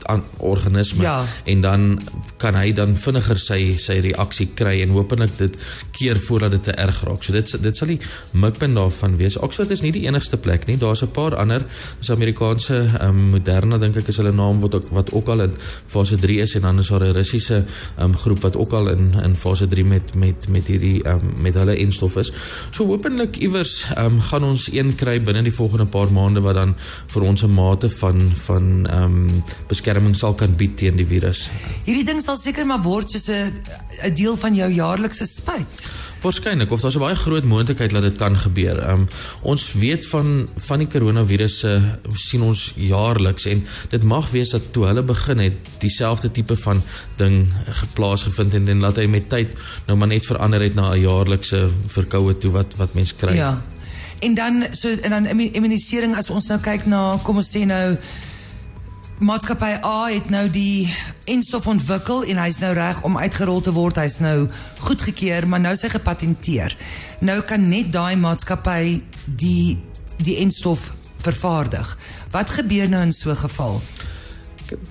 aan 0.06 0.25
organisme 0.38 1.02
ja. 1.02 1.25
en 1.44 1.61
dan 1.61 2.00
kan 2.37 2.54
hy 2.54 2.73
dan 2.73 2.97
vinniger 2.97 3.38
sy 3.38 3.76
sy 3.80 3.99
reaksie 4.04 4.49
kry 4.59 4.80
en 4.82 4.94
hopelik 4.97 5.37
dit 5.38 5.59
keer 5.97 6.21
voordat 6.21 6.50
dit 6.50 6.62
te 6.62 6.73
erg 6.73 7.02
raak. 7.04 7.23
So 7.23 7.32
dit 7.32 7.62
dit 7.62 7.76
sal 7.76 7.92
die 7.94 8.00
mikpunt 8.32 8.76
daarvan 8.76 9.16
wees. 9.16 9.37
Oxford 9.37 9.71
is 9.71 9.82
nie 9.82 9.92
die 9.92 10.04
enigste 10.06 10.37
plek 10.37 10.66
nie. 10.66 10.76
Daar's 10.76 11.02
'n 11.02 11.11
paar 11.11 11.37
ander, 11.37 11.64
is 12.00 12.11
Amerikaanse 12.11 12.90
um, 13.00 13.30
Moderna 13.32 13.78
dink 13.78 13.97
ek 13.97 14.09
is 14.09 14.16
hulle 14.16 14.32
naam 14.32 14.61
wat 14.61 14.75
ook, 14.75 14.88
wat 14.90 15.12
ook 15.12 15.28
al 15.28 15.40
in 15.40 15.54
fase 15.87 16.16
3 16.16 16.40
is 16.40 16.54
en 16.54 16.62
dan 16.62 16.78
is 16.78 16.88
daar 16.88 17.04
'n 17.04 17.12
Russiese 17.12 17.64
um, 18.00 18.16
groep 18.16 18.40
wat 18.40 18.56
ook 18.56 18.73
al 18.73 18.88
in 18.88 19.14
in 19.23 19.37
fase 19.37 19.66
3 19.66 19.85
met 19.85 20.14
met 20.14 20.49
met 20.49 20.66
hierdie 20.66 21.09
um, 21.09 21.32
met 21.40 21.54
hulle 21.54 21.76
enstof 21.76 22.16
is. 22.16 22.32
So 22.71 22.87
hopelik 22.87 23.37
iewers 23.37 23.87
um, 23.99 24.21
gaan 24.21 24.44
ons 24.44 24.73
een 24.73 24.94
kry 24.94 25.21
binne 25.23 25.42
die 25.42 25.54
volgende 25.54 25.87
paar 25.87 26.12
maande 26.12 26.40
wat 26.40 26.54
dan 26.54 26.75
vir 27.06 27.23
ons 27.23 27.42
'n 27.42 27.50
mate 27.50 27.88
van 27.90 28.32
van 28.47 28.87
ehm 28.87 29.02
um, 29.02 29.42
beskerming 29.68 29.91
beskerming 29.92 30.16
sal 30.16 30.34
kan 30.34 30.54
bied 30.56 30.76
teen 30.80 30.96
die 30.96 31.06
virus. 31.06 31.49
Hierdie 31.84 32.06
ding 32.06 32.22
sal 32.25 32.38
seker 32.40 32.64
maar 32.66 32.82
word 32.82 33.11
soos 33.11 33.28
'n 33.28 33.52
'n 34.08 34.14
deel 34.14 34.37
van 34.37 34.54
jou 34.54 34.70
jaarlikse 34.70 35.26
spuit. 35.26 35.88
Waarskynlik 36.22 36.70
of 36.70 36.80
daar's 36.80 36.96
'n 36.96 37.00
baie 37.00 37.16
groot 37.16 37.44
moontlikheid 37.44 37.90
dat 37.90 38.02
dit 38.02 38.16
kan 38.16 38.38
gebeur. 38.38 38.90
Um 38.90 39.08
ons 39.42 39.72
weet 39.72 40.06
van 40.06 40.49
van 40.56 40.78
die 40.78 40.87
koronavirusse 40.87 41.99
sien 42.14 42.42
ons 42.42 42.72
jaarliks 42.76 43.46
en 43.46 43.64
dit 43.90 44.02
mag 44.02 44.30
wees 44.30 44.50
dat 44.50 44.72
toe 44.72 44.87
hulle 44.87 45.02
begin 45.02 45.38
het 45.38 45.56
dieselfde 45.78 46.30
tipe 46.30 46.56
van 46.56 46.82
ding 47.16 47.49
geplaas 47.66 48.22
gevind 48.22 48.54
en 48.54 48.68
en 48.68 48.80
laat 48.80 48.96
hy 48.96 49.06
met 49.06 49.28
tyd 49.28 49.49
nou 49.87 49.99
maar 49.99 50.08
net 50.08 50.25
verander 50.25 50.61
het 50.61 50.75
na 50.75 50.94
'n 50.94 51.00
jaarlikse 51.00 51.68
verkoue 51.87 52.38
toe 52.38 52.52
wat 52.52 52.75
wat 52.76 52.94
mense 52.94 53.14
kry. 53.14 53.34
Ja. 53.34 53.62
En 54.20 54.34
dan 54.34 54.66
so 54.70 54.88
en 54.88 55.11
dan 55.11 55.26
immunisering 55.26 56.16
as 56.16 56.30
ons 56.30 56.46
nou 56.46 56.61
kyk 56.61 56.87
na 56.87 57.18
kom 57.22 57.37
ons 57.37 57.56
sê 57.56 57.66
nou 57.66 57.99
maatskappy 59.23 59.76
A 59.87 60.11
het 60.11 60.31
nou 60.31 60.47
die 60.50 60.91
enstof 61.31 61.69
ontwikkel 61.71 62.25
en 62.26 62.41
hy's 62.43 62.59
nou 62.62 62.73
reg 62.75 63.02
om 63.07 63.19
uitgerol 63.19 63.62
te 63.62 63.73
word. 63.75 64.00
Hy's 64.02 64.19
nou 64.23 64.49
goedgekeur, 64.83 65.47
maar 65.47 65.62
nou 65.62 65.75
sy 65.79 65.93
gepatenteer. 65.93 66.75
Nou 67.23 67.41
kan 67.47 67.69
net 67.71 67.93
daai 67.95 68.17
maatskappy 68.19 69.00
die 69.26 69.79
die 70.23 70.37
enstof 70.43 70.91
vervaardig. 71.23 71.97
Wat 72.35 72.50
gebeur 72.50 72.88
nou 72.91 73.02
in 73.02 73.12
so 73.12 73.31
'n 73.31 73.37
geval? 73.37 73.83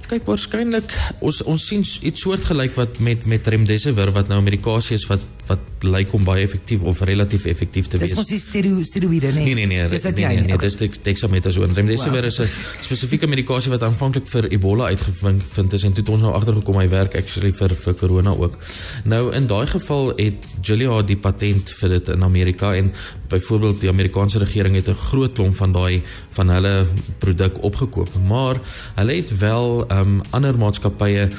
kyk 0.09 0.25
waarskynlik 0.25 0.91
ons 1.25 1.41
ons 1.49 1.67
sien 1.67 1.81
iets 1.81 2.21
soortgelyk 2.21 2.75
wat 2.75 2.99
met 2.99 3.25
met 3.25 3.47
remdesivir 3.47 4.11
wat 4.11 4.27
nou 4.27 4.41
medikasie 4.41 4.95
is 4.95 5.07
wat 5.09 5.23
wat 5.51 5.85
lyk 5.85 6.13
om 6.17 6.23
baie 6.25 6.43
effektief 6.45 6.83
of 6.87 7.01
relatief 7.07 7.45
effektief 7.49 7.89
te 7.91 7.99
wees. 8.01 8.13
Dis 8.13 8.19
mos 8.19 8.29
die 8.31 8.39
stero 8.41 8.81
steroïde 8.87 9.31
nee. 9.35 9.45
Nee 9.45 9.55
nee 9.55 9.67
nee, 9.71 9.87
dis 9.91 10.05
nee, 10.07 10.25
nee, 10.25 10.43
nee, 10.47 10.57
dis 10.61 10.77
dexamethasone. 11.03 11.75
Remdesivir 11.77 12.25
wow. 12.25 12.31
is 12.31 12.39
'n 12.39 12.49
spesifieke 12.85 13.27
medikasie 13.27 13.71
wat 13.73 13.83
aanvanklik 13.83 14.27
vir 14.27 14.49
Ebola 14.51 14.91
uitgevind 14.93 15.73
is 15.73 15.83
en 15.83 15.93
toe 15.93 16.03
het 16.03 16.13
ons 16.13 16.21
nou 16.21 16.33
agtergekom 16.33 16.79
hy 16.81 16.87
werk 16.89 17.17
actually 17.17 17.51
vir 17.51 17.75
vir 17.83 17.93
corona 17.93 18.31
ook. 18.31 18.57
Nou 19.05 19.23
in 19.35 19.47
daai 19.47 19.67
geval 19.67 20.13
het 20.17 20.47
Gilead 20.61 21.07
die 21.07 21.17
patent 21.17 21.69
vir 21.69 21.89
dit 21.89 22.09
in 22.15 22.23
Amerika 22.23 22.75
en 22.75 22.91
byvoorbeeld 23.31 23.81
die 23.81 23.89
Amerikaanse 23.89 24.39
regering 24.39 24.75
het 24.75 24.89
'n 24.89 24.95
groot 25.09 25.33
klomp 25.33 25.55
van 25.55 25.71
daai 25.71 26.01
van 26.31 26.49
hulle 26.49 26.85
produk 27.19 27.63
opgekoop, 27.63 28.09
maar 28.27 28.59
hulle 28.95 29.15
het 29.15 29.37
wel 29.37 29.85
ehm 29.87 29.99
um, 29.99 30.21
ander 30.29 30.57
maatskappye 30.57 31.29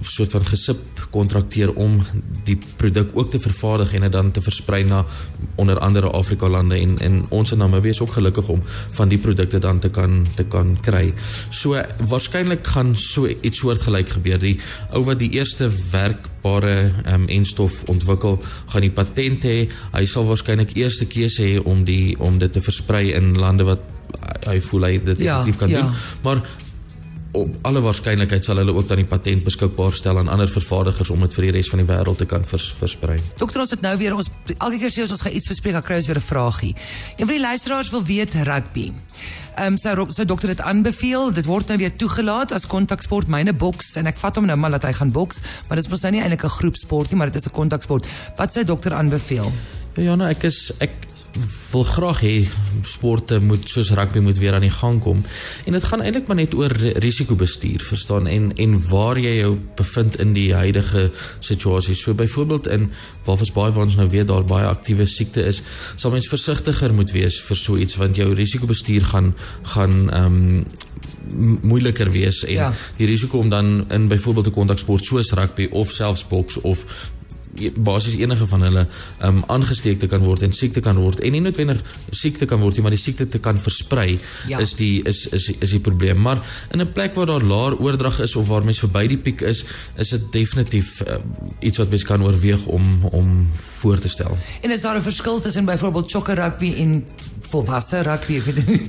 soort 0.00 0.30
van 0.30 0.44
gesub 0.44 1.06
kontrakteer 1.10 1.72
om 1.74 2.00
die 2.44 2.58
produk 2.76 3.10
ook 3.14 3.30
te 3.30 3.40
vervaardig 3.40 3.94
en 3.94 4.06
dit 4.06 4.12
dan 4.12 4.30
te 4.30 4.42
versprei 4.42 4.84
na 4.84 5.04
onder 5.54 5.78
andere 5.78 6.10
Afrika 6.10 6.48
lande 6.48 6.78
en 6.78 6.98
en 6.98 7.22
ons 7.30 7.52
in 7.52 7.58
Namibië 7.58 7.94
is 7.94 8.00
ook 8.00 8.12
gelukkig 8.12 8.48
om 8.48 8.62
van 8.98 9.08
die 9.08 9.18
produkte 9.18 9.58
dan 9.58 9.78
te 9.78 9.90
kan 9.90 10.26
te 10.36 10.44
kan 10.44 10.76
kry. 10.80 11.12
So 11.50 11.82
waarskynlik 12.08 12.66
gaan 12.66 12.96
so 12.96 13.26
iets 13.26 13.58
soortgelyk 13.58 14.08
gebeur. 14.08 14.38
Die 14.38 14.58
ou 14.90 15.04
wat 15.04 15.18
die 15.18 15.30
eerste 15.30 15.70
werkbare 15.90 16.76
ehm 17.04 17.22
um, 17.22 17.28
enstof 17.28 17.82
ontwikkel, 17.86 18.40
gaan 18.66 18.86
die 18.86 18.90
patent 18.90 19.46
hê. 19.46 19.68
Hy 19.92 20.04
sal 20.06 20.26
waarskynlik 20.26 20.76
eerste 20.76 21.06
keuse 21.06 21.42
hê 21.42 21.58
om 21.62 21.84
die 21.84 22.18
om 22.18 22.38
dit 22.38 22.52
te 22.52 22.62
versprei 22.62 23.12
in 23.12 23.34
lande 23.38 23.64
wat 23.68 23.80
hy 24.46 24.58
voel 24.60 24.88
hy 24.88 24.92
dit 25.04 25.24
ja, 25.24 25.38
effektief 25.38 25.58
kan 25.60 25.70
ja. 25.72 25.80
doen. 25.80 25.94
Maar 26.22 26.42
op 27.32 27.66
alle 27.68 27.80
waarskynlikheid 27.80 28.44
sal 28.44 28.60
hulle 28.60 28.74
ook 28.76 28.88
dan 28.88 29.00
die 29.00 29.08
patent 29.08 29.44
beskikbaar 29.44 29.94
stel 29.96 30.18
aan 30.20 30.28
ander 30.28 30.48
vervaardigers 30.48 31.10
om 31.10 31.20
dit 31.24 31.34
vir 31.34 31.46
die 31.48 31.52
res 31.56 31.70
van 31.72 31.80
die 31.80 31.88
wêreld 31.88 32.20
te 32.20 32.26
kan 32.28 32.44
vers, 32.44 32.72
versprei. 32.78 33.18
Dokter, 33.40 33.62
ons 33.64 33.72
het 33.72 33.84
nou 33.84 33.94
weer 34.00 34.16
ons 34.16 34.28
elke 34.58 34.78
keer 34.82 34.92
sê 34.92 35.06
ons 35.06 35.14
ons 35.16 35.24
gaan 35.24 35.36
iets 35.36 35.48
bespreek, 35.48 35.76
dan 35.78 35.86
kry 35.86 36.00
ons 36.02 36.10
weer 36.10 36.20
'n 36.20 36.28
vragie. 36.28 36.74
Een 37.16 37.26
van 37.26 37.34
die 37.34 37.40
luisteraars 37.40 37.90
wil 37.90 38.04
weet 38.04 38.34
rugby. 38.34 38.92
Ehm 39.56 39.72
um, 39.72 39.76
sou 39.76 40.12
sou 40.12 40.26
dokter 40.26 40.48
dit 40.48 40.60
aanbeveel? 40.60 41.32
Dit 41.32 41.46
word 41.46 41.68
nou 41.68 41.78
weer 41.78 41.92
toegelaat 41.92 42.52
as 42.52 42.66
kontaksport, 42.66 43.28
myne 43.28 43.52
boks 43.52 43.96
en 43.96 44.06
ek 44.06 44.16
vat 44.16 44.36
hom 44.36 44.46
nou 44.46 44.56
maar 44.56 44.70
dat 44.70 44.82
hy 44.82 44.92
gaan 44.92 45.12
boks, 45.12 45.40
maar 45.68 45.76
dit 45.76 45.84
is 45.84 45.90
mos 45.90 46.02
nou 46.02 46.12
nie 46.12 46.20
eintlik 46.20 46.44
'n 46.44 46.48
groepsport 46.48 47.10
nie, 47.10 47.18
maar 47.18 47.30
dit 47.30 47.36
is 47.36 47.48
'n 47.48 47.52
kontaksport. 47.52 48.06
Wat 48.36 48.52
sou 48.52 48.64
dokter 48.64 48.92
aanbeveel? 48.92 49.52
Ja, 49.96 50.14
nou 50.14 50.28
ek 50.28 50.42
is 50.44 50.72
ek 50.80 51.11
wil 51.72 51.84
graag 51.84 52.20
hê 52.20 52.34
sporte 52.84 53.38
moet 53.40 53.68
soos 53.68 53.90
rugby 53.96 54.20
moet 54.20 54.38
weer 54.38 54.54
aan 54.54 54.66
die 54.66 54.74
gang 54.74 55.00
kom. 55.00 55.22
En 55.64 55.72
dit 55.72 55.84
gaan 55.84 56.02
eintlik 56.04 56.28
maar 56.28 56.36
net 56.36 56.54
oor 56.54 56.74
risikobestuur, 57.04 57.80
verstaan 57.80 58.26
en 58.26 58.50
en 58.56 58.76
waar 58.88 59.18
jy 59.20 59.38
jou 59.38 59.54
bevind 59.76 60.18
in 60.20 60.34
die 60.36 60.52
huidige 60.54 61.10
situasie. 61.40 61.94
So 61.94 62.14
byvoorbeeld 62.14 62.68
in 62.68 62.90
Walvis 63.24 63.52
Bay 63.52 63.70
waar 63.70 63.86
ons 63.86 63.96
nou 63.96 64.08
weer 64.10 64.26
daar 64.26 64.44
baie 64.44 64.66
aktiewe 64.66 65.06
siekte 65.06 65.44
is, 65.48 65.62
sal 65.96 66.12
mens 66.12 66.28
versigtiger 66.28 66.94
moet 66.94 67.12
wees 67.16 67.40
vir 67.40 67.56
so 67.56 67.76
iets 67.76 67.96
want 67.96 68.16
jou 68.16 68.32
risikobestuur 68.34 69.04
gaan 69.14 69.34
gaan 69.74 70.10
ehm 70.10 70.40
um, 70.40 70.64
moeiliker 71.62 72.10
wees 72.10 72.42
en 72.44 72.52
ja. 72.52 72.72
die 72.96 73.06
risiko 73.06 73.38
om 73.38 73.48
dan 73.48 73.84
in 73.90 74.08
byvoorbeeld 74.08 74.46
'n 74.46 74.50
kontaksport 74.58 75.04
soos 75.04 75.32
rugby 75.32 75.68
of 75.70 75.90
selfs 75.90 76.26
boks 76.26 76.60
of 76.60 76.84
basies 77.76 78.16
enige 78.16 78.46
van 78.46 78.62
hulle 78.62 78.86
um, 79.22 79.42
aangesteek 79.52 79.98
te 80.00 80.08
kan 80.08 80.22
word 80.24 80.42
en 80.46 80.54
siek 80.56 80.72
te 80.72 80.80
kan 80.84 80.96
word 80.96 81.20
en 81.20 81.34
nie 81.34 81.42
noodwendig 81.44 81.82
siek 82.10 82.38
te 82.40 82.48
kan 82.48 82.60
word 82.62 82.76
nie 82.76 82.84
maar 82.86 82.96
die 82.96 83.02
siekte 83.02 83.26
te 83.26 83.40
kan 83.42 83.60
versprei 83.60 84.16
ja. 84.48 84.60
is 84.62 84.74
die 84.78 85.02
is 85.08 85.26
is 85.36 85.50
is 85.58 85.74
die 85.76 85.80
probleem 85.80 86.20
maar 86.22 86.40
in 86.72 86.80
'n 86.80 86.92
plek 86.92 87.14
waar 87.14 87.26
daar 87.26 87.44
laer 87.44 87.76
oordrag 87.78 88.20
is 88.20 88.36
of 88.36 88.48
waar 88.48 88.64
mense 88.64 88.86
verby 88.86 89.06
die 89.06 89.18
piek 89.18 89.40
is 89.40 89.64
is 89.96 90.14
dit 90.16 90.32
definitief 90.32 91.00
uh, 91.00 91.20
iets 91.60 91.78
wat 91.78 91.90
mens 91.90 92.04
kan 92.04 92.22
oorweeg 92.22 92.64
om 92.66 93.04
om 93.12 93.50
voor 93.82 93.98
te 93.98 94.08
stel 94.08 94.38
en 94.60 94.70
is 94.70 94.80
daar 94.80 94.96
'n 94.96 95.02
verskil 95.02 95.40
tussen 95.40 95.64
byvoorbeeld 95.64 96.10
soccer 96.10 96.34
rugby 96.34 96.74
en 96.76 97.04
volwasse 97.52 98.02
rugby 98.02 98.40
nie. 98.66 98.80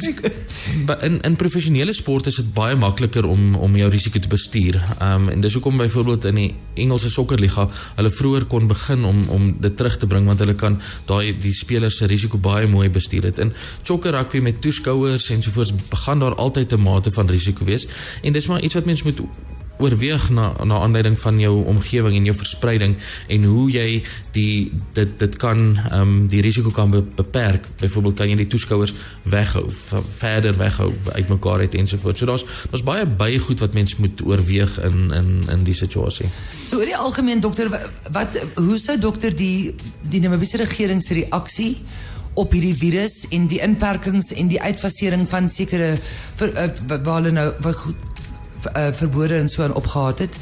in 1.08 1.20
in 1.22 1.36
professionele 1.40 1.94
sport 1.94 2.28
is 2.32 2.40
dit 2.42 2.52
baie 2.56 2.76
makliker 2.80 3.26
om 3.28 3.56
om 3.56 3.76
jou 3.78 3.90
risiko 3.92 4.20
te 4.20 4.32
bestuur. 4.32 4.80
Ehm 5.00 5.28
um, 5.28 5.30
en 5.34 5.42
dis 5.42 5.54
hoekom 5.58 5.78
byvoorbeeld 5.78 6.28
in 6.32 6.40
die 6.42 6.50
Engelse 6.84 7.10
sokkerliga 7.10 7.68
hulle 7.98 8.12
vroeër 8.12 8.48
kon 8.52 8.68
begin 8.72 9.06
om 9.10 9.24
om 9.30 9.50
dit 9.62 9.78
terug 9.78 9.98
te 9.98 10.08
bring 10.08 10.30
want 10.30 10.40
hulle 10.44 10.56
kan 10.56 10.80
daai 11.10 11.34
die 11.40 11.54
spelers 11.54 11.98
se 12.02 12.10
risiko 12.10 12.38
baie 12.38 12.68
mooi 12.68 12.90
bestuur 12.90 13.30
het. 13.30 13.38
In 13.38 13.54
soccer 13.84 14.16
rugby 14.18 14.44
met 14.44 14.62
toeskouers 14.62 15.30
en 15.30 15.44
sovoorts 15.44 15.76
begin 15.90 16.20
daar 16.20 16.36
altyd 16.36 16.74
'n 16.74 16.82
mate 16.82 17.12
van 17.12 17.28
risiko 17.28 17.66
wees 17.66 17.88
en 18.22 18.34
dis 18.34 18.48
maar 18.48 18.62
iets 18.62 18.74
wat 18.74 18.86
mens 18.86 19.04
moet 19.04 19.22
oorweeg 19.78 20.30
na 20.30 20.54
na 20.64 20.80
aanleiding 20.80 21.20
van 21.20 21.40
jou 21.40 21.66
omgewing 21.66 22.16
en 22.16 22.28
jou 22.30 22.36
verspreiding 22.38 22.96
en 23.28 23.44
hoe 23.44 23.70
jy 23.72 23.88
die 24.36 24.72
dit 24.94 25.18
dit 25.20 25.36
kan 25.42 25.64
ehm 25.78 26.02
um, 26.02 26.28
die 26.28 26.42
risiko 26.42 26.70
kan 26.70 26.92
beperk. 27.16 27.66
Byvoorbeeld 27.80 28.16
kan 28.16 28.30
jy 28.30 28.36
die 28.44 28.48
toeskouers 28.48 28.94
weghou, 29.24 29.66
verder 30.18 30.58
weghou 30.58 30.92
uitmekaar 31.12 31.66
uit 31.66 31.76
ensovoorts. 31.76 32.20
So 32.20 32.26
daar's 32.26 32.46
daar's 32.70 32.84
baie 32.84 33.06
baie 33.06 33.40
goed 33.40 33.60
wat 33.60 33.74
mens 33.74 33.96
moet 33.96 34.26
oorweeg 34.26 34.80
in 34.84 35.12
in 35.12 35.44
in 35.50 35.64
die 35.64 35.78
situasie. 35.78 36.30
So 36.70 36.78
oor 36.78 36.86
die 36.86 36.98
algemeen 36.98 37.40
dokter 37.40 37.70
wat 38.12 38.40
hoe 38.56 38.78
sou 38.78 39.00
dokter 39.00 39.36
die 39.36 39.76
die 40.02 40.22
Namibiese 40.22 40.58
regering 40.58 41.02
se 41.02 41.14
reaksie 41.14 41.78
op 42.34 42.54
hierdie 42.56 42.76
virus 42.78 43.28
en 43.30 43.46
die 43.48 43.62
inperkings 43.62 44.32
en 44.34 44.50
die 44.50 44.62
uitfasering 44.62 45.28
van 45.30 45.50
sekere 45.50 45.98
vir 46.40 46.56
uh, 46.58 46.70
waar 46.96 47.22
hulle 47.22 47.34
nou 47.36 47.52
wat 47.62 47.78
goed 47.84 48.13
uh, 48.66 48.88
verbode 48.94 49.36
en 49.36 49.50
so 49.50 49.64
aan 49.64 49.74
opgehaat 49.74 50.20
het. 50.20 50.36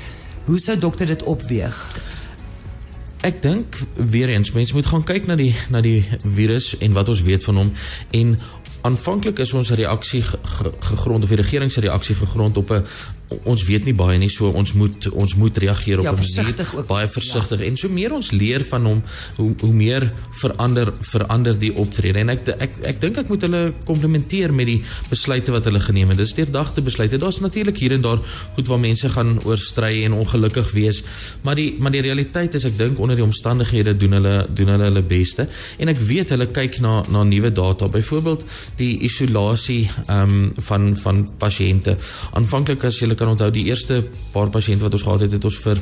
Hoe 0.43 0.59
sou 0.59 0.77
dokter 0.77 1.05
dit 1.05 1.23
opweeg? 1.23 1.99
Ek 3.21 3.41
dink 3.41 3.77
weer 3.93 4.29
eens 4.29 4.51
mense 4.51 4.73
moet 4.73 4.85
gaan 4.85 5.03
kyk 5.05 5.27
na 5.29 5.35
die 5.37 5.53
na 5.69 5.81
die 5.81 6.01
virus 6.25 6.77
en 6.77 6.93
wat 6.97 7.09
ons 7.09 7.21
weet 7.21 7.43
van 7.43 7.55
hom 7.55 7.73
en 8.17 8.37
aanvanklik 8.81 9.39
is 9.39 9.53
ons 9.53 9.69
reaksie 9.77 10.23
gegrond 10.23 11.23
of 11.23 11.29
die 11.29 11.37
regering 11.37 11.71
se 11.71 11.83
reaksie 11.85 12.15
gegrond 12.17 12.57
op 12.57 12.71
'n 12.71 12.85
ons 13.43 13.63
weet 13.67 13.85
nie 13.85 13.95
baie 13.97 14.17
nie 14.21 14.29
so 14.29 14.50
ons 14.50 14.73
moet 14.73 15.07
ons 15.11 15.35
moet 15.35 15.57
reageer 15.57 16.00
op 16.00 16.05
ja, 16.05 16.11
'n 16.11 16.19
manier. 16.19 16.85
baie 16.88 17.07
versigtig 17.07 17.59
ja. 17.59 17.65
en 17.65 17.77
so 17.77 17.89
meer 17.89 18.13
ons 18.13 18.31
leer 18.31 18.63
van 18.69 18.85
hom 18.85 19.03
hoe 19.38 19.53
hoe 19.59 19.73
meer 19.73 20.11
verander 20.41 20.91
verander 21.01 21.57
die 21.59 21.71
optrede. 21.75 22.19
En 22.19 22.29
ek 22.29 22.47
ek 22.47 22.71
ek 22.93 23.01
dink 23.01 23.17
ek 23.17 23.29
moet 23.29 23.41
hulle 23.41 23.61
komplimenteer 23.85 24.53
met 24.53 24.65
die 24.65 24.79
besluite 25.09 25.51
wat 25.51 25.65
hulle 25.65 25.79
geneem 25.79 26.09
het. 26.13 26.17
Dis 26.17 26.33
deurdagte 26.33 26.81
besluite. 26.81 27.19
Daar's 27.21 27.39
natuurlik 27.39 27.77
hier 27.77 27.95
en 27.95 28.01
daar 28.01 28.19
goed 28.55 28.67
waar 28.67 28.79
mense 28.79 29.09
gaan 29.09 29.39
oorstry 29.43 30.03
en 30.05 30.13
ongelukkig 30.13 30.71
wees. 30.71 31.03
Maar 31.43 31.55
die 31.55 31.75
maar 31.79 31.91
die 31.91 32.01
realiteit 32.01 32.55
is 32.55 32.65
ek 32.65 32.77
dink 32.77 33.00
onder 33.00 33.15
die 33.15 33.25
omstandighede 33.25 33.95
doen 33.97 34.17
hulle 34.19 34.35
doen 34.50 34.73
hulle 34.75 34.89
hulle 34.89 35.01
beste. 35.01 35.47
En 35.79 35.91
ek 35.91 36.00
weet 36.00 36.29
hulle 36.35 36.47
kyk 36.51 36.79
na 36.81 37.01
na 37.09 37.23
nuwe 37.23 37.51
data. 37.51 37.88
Byvoorbeeld 37.88 38.45
die 38.77 38.93
isolasie 39.07 39.89
ehm 40.07 40.21
um, 40.21 40.53
van 40.67 40.95
van 40.97 41.23
pasiënte. 41.38 41.97
Aanvanklik 42.38 42.83
as 42.83 43.00
jy 43.00 43.11
kan 43.21 43.31
onthou 43.35 43.51
die 43.53 43.67
eerste 43.69 44.01
paar 44.33 44.49
pasiënte 44.53 44.87
wat 44.87 44.97
ons 44.97 45.05
gehad 45.05 45.25
het, 45.27 45.37
het 45.37 45.47
ons 45.47 45.61
vir 45.63 45.81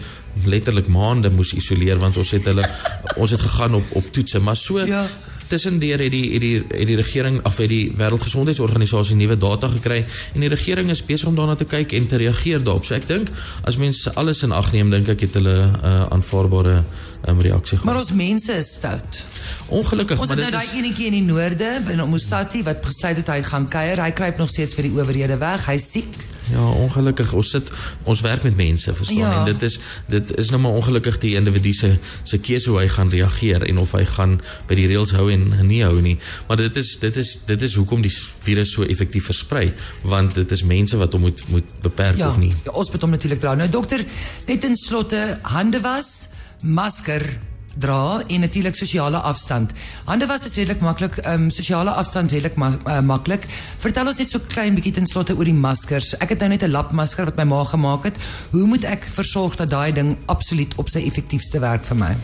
letterlik 0.50 0.92
maande 0.92 1.32
moes 1.34 1.56
isoleer 1.58 2.00
want 2.02 2.20
ons 2.20 2.36
het 2.36 2.48
hulle 2.52 2.68
ons 3.22 3.36
het 3.36 3.44
gegaan 3.48 3.80
op 3.80 3.98
op 4.00 4.14
toetse, 4.16 4.40
maar 4.44 4.60
so 4.60 4.84
ja. 4.86 5.06
tussendeur 5.50 6.04
het 6.04 6.14
die 6.14 6.26
het 6.34 6.44
die 6.44 6.56
het 6.62 6.88
die 6.88 6.98
regering 7.00 7.40
of 7.48 7.58
het 7.58 7.72
die 7.72 7.92
wêreldgesondheidsorganisasie 7.98 9.18
nuwe 9.18 9.38
data 9.40 9.72
gekry 9.72 10.04
en 10.04 10.46
die 10.46 10.52
regering 10.52 10.92
is 10.94 11.04
besig 11.06 11.32
om 11.32 11.38
daarna 11.40 11.56
te 11.60 11.68
kyk 11.70 11.96
en 11.98 12.08
te 12.08 12.20
reageer 12.22 12.64
daarop. 12.64 12.86
So 12.86 12.98
ek 13.00 13.08
dink 13.10 13.32
as 13.70 13.80
mense 13.82 14.14
alles 14.20 14.44
in 14.46 14.56
ag 14.56 14.72
neem, 14.76 14.92
dink 14.94 15.10
ek 15.16 15.26
het 15.28 15.40
hulle 15.40 15.56
'n 15.56 15.76
uh, 15.80 16.06
aanvaarbare 16.16 16.84
um, 17.28 17.42
reaksie 17.42 17.78
gehad. 17.78 17.88
Maar 17.88 18.04
ons 18.04 18.14
mense 18.14 18.54
is 18.54 18.74
stout. 18.78 19.24
Ongelukkig, 19.68 20.20
ons 20.20 20.28
maar 20.28 20.38
dit 20.38 20.52
nou 20.52 20.58
daai 20.60 20.78
enetjie 20.80 21.08
in 21.08 21.18
die 21.18 21.26
noorde, 21.26 21.72
in 21.92 22.04
Musati 22.10 22.64
wat 22.64 22.82
besluit 22.86 23.18
het 23.24 23.28
hy 23.28 23.42
gaan 23.44 23.68
kuier. 23.70 24.04
Hy 24.04 24.12
kruip 24.12 24.38
nog 24.38 24.50
steeds 24.50 24.78
vir 24.78 24.90
die 24.90 24.94
owerhede 24.98 25.40
weg. 25.42 25.66
Hy's 25.72 25.90
siek. 25.92 26.29
Ja, 26.52 26.66
ongelukkig 26.72 27.34
ons 27.34 27.50
sit 27.50 27.72
ons 28.04 28.22
werk 28.22 28.44
met 28.44 28.56
mense, 28.58 28.94
verstaan 28.96 29.18
Ja. 29.18 29.40
en 29.40 29.46
dit 29.46 29.62
is 29.62 29.80
dit 30.08 30.38
is 30.38 30.50
nou 30.50 30.62
maar 30.62 30.72
ongelukkig 30.72 31.18
die 31.18 31.36
individu 31.36 31.74
se 31.74 31.98
se 32.24 32.38
keuse 32.38 32.70
hoe 32.70 32.80
hy 32.80 32.88
gaan 32.88 33.10
reageer 33.10 33.64
en 33.70 33.78
of 33.78 33.92
hy 33.92 34.06
gaan 34.06 34.42
by 34.68 34.76
die 34.76 34.88
reëls 34.88 35.12
hou 35.12 35.32
en 35.32 35.68
nie 35.68 35.84
hou 35.84 36.02
nie. 36.02 36.18
Maar 36.48 36.58
dit 36.58 36.76
is 36.76 36.98
dit 37.00 37.16
is 37.16 37.40
dit 37.46 37.62
is 37.62 37.76
hoekom 37.76 38.02
die 38.02 38.14
virus 38.40 38.72
so 38.74 38.84
effektief 38.84 39.26
versprei, 39.26 39.74
want 40.04 40.34
dit 40.36 40.52
is 40.52 40.64
mense 40.64 40.98
wat 40.98 41.14
hom 41.14 41.22
moet 41.22 41.44
moet 41.50 41.74
beperk 41.82 42.18
Ja, 42.18 42.28
of 42.30 42.38
nie. 42.38 42.54
ja, 42.66 42.72
ons 42.72 42.92
moet 42.92 43.02
hom 43.02 43.10
natuurlik 43.10 43.40
dra. 43.40 43.56
Nou 43.56 43.70
dokter, 43.70 44.06
net 44.48 44.64
in 44.64 44.76
slotte 44.78 45.38
hande 45.42 45.80
was, 45.82 46.30
masker 46.62 47.40
dra 47.80 48.22
en 48.28 48.44
natuurlik 48.46 48.76
sosiale 48.76 49.18
afstand. 49.18 49.72
Hande 50.06 50.28
was 50.28 50.46
is 50.46 50.56
redelik 50.56 50.82
maklik, 50.82 51.18
ehm 51.24 51.50
um, 51.50 51.88
afstand 51.88 52.32
redelik 52.32 52.56
ma 52.56 52.72
uh, 52.88 53.00
maklik. 53.02 53.48
Vertel 53.78 54.08
ons 54.08 54.18
net 54.18 54.30
so 54.30 54.40
klein 54.48 54.76
bietjie 54.76 54.94
ten 54.94 55.08
slotte 55.08 55.36
oor 55.36 55.46
die 55.46 55.54
maskers. 55.54 56.14
Ek 56.20 56.30
het 56.30 56.40
nou 56.40 56.50
net 56.50 56.64
'n 56.64 56.72
lapmasker 56.72 57.26
wat 57.26 57.38
my 57.38 57.44
ma 57.44 57.64
gemaak 57.64 58.04
het. 58.04 58.18
Hoe 58.52 58.66
moet 58.66 58.84
ek 58.84 59.04
versorg 59.04 59.56
dat 59.56 59.70
daai 59.70 59.92
ding 59.94 60.18
absoluut 60.26 60.76
op 60.78 60.90
sy 60.90 61.00
effektiefste 61.06 61.60
werk 61.60 61.86
vir 61.86 61.98
my? 61.98 62.16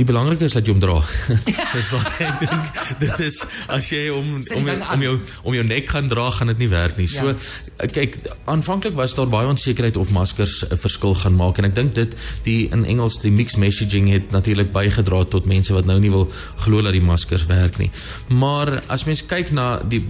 Die 0.00 0.06
belangrike 0.08 0.46
is 0.48 0.54
dat 0.56 0.64
jy 0.64 0.72
hom 0.72 0.80
dra. 0.80 0.94
Verstaan? 1.74 2.06
Ek 2.24 2.38
dink 2.40 2.78
dit 3.02 3.18
is 3.26 3.42
as 3.68 3.88
jy 3.92 4.06
hom 4.08 4.38
om 4.56 4.68
jou, 4.70 4.76
om 4.94 5.02
jou 5.04 5.12
om 5.50 5.56
jou 5.58 5.64
nek 5.66 5.90
gaan 5.92 6.08
dra, 6.08 6.30
gaan 6.32 6.48
dit 6.54 6.62
nie 6.62 6.68
werk 6.72 6.96
nie. 6.96 7.08
So 7.10 7.34
Ja. 7.34 7.86
kyk, 7.90 8.16
aanvanklik 8.48 8.94
was 8.96 9.12
daar 9.14 9.28
baie 9.28 9.48
onsekerheid 9.50 9.98
of 10.00 10.10
maskers 10.10 10.62
'n 10.64 10.76
verskil 10.80 11.14
gaan 11.20 11.36
maak 11.36 11.58
en 11.58 11.64
ek 11.68 11.74
dink 11.74 11.94
dit 11.94 12.16
die 12.44 12.68
in 12.72 12.84
Engels 12.84 13.20
die 13.20 13.30
mixed 13.30 13.58
messaging 13.60 14.08
het 14.12 14.30
natuurlik 14.32 14.72
bygedra 14.72 15.24
tot 15.24 15.44
mense 15.44 15.72
wat 15.72 15.84
nou 15.84 15.98
nie 16.00 16.10
wil 16.10 16.30
glo 16.64 16.80
dat 16.82 16.92
die 16.96 17.04
maskers 17.04 17.46
werk 17.46 17.76
nie. 17.78 17.90
Maar 18.28 18.82
as 18.88 19.04
mens 19.04 19.20
kyk 19.26 19.52
na 19.52 19.82
die 19.84 20.00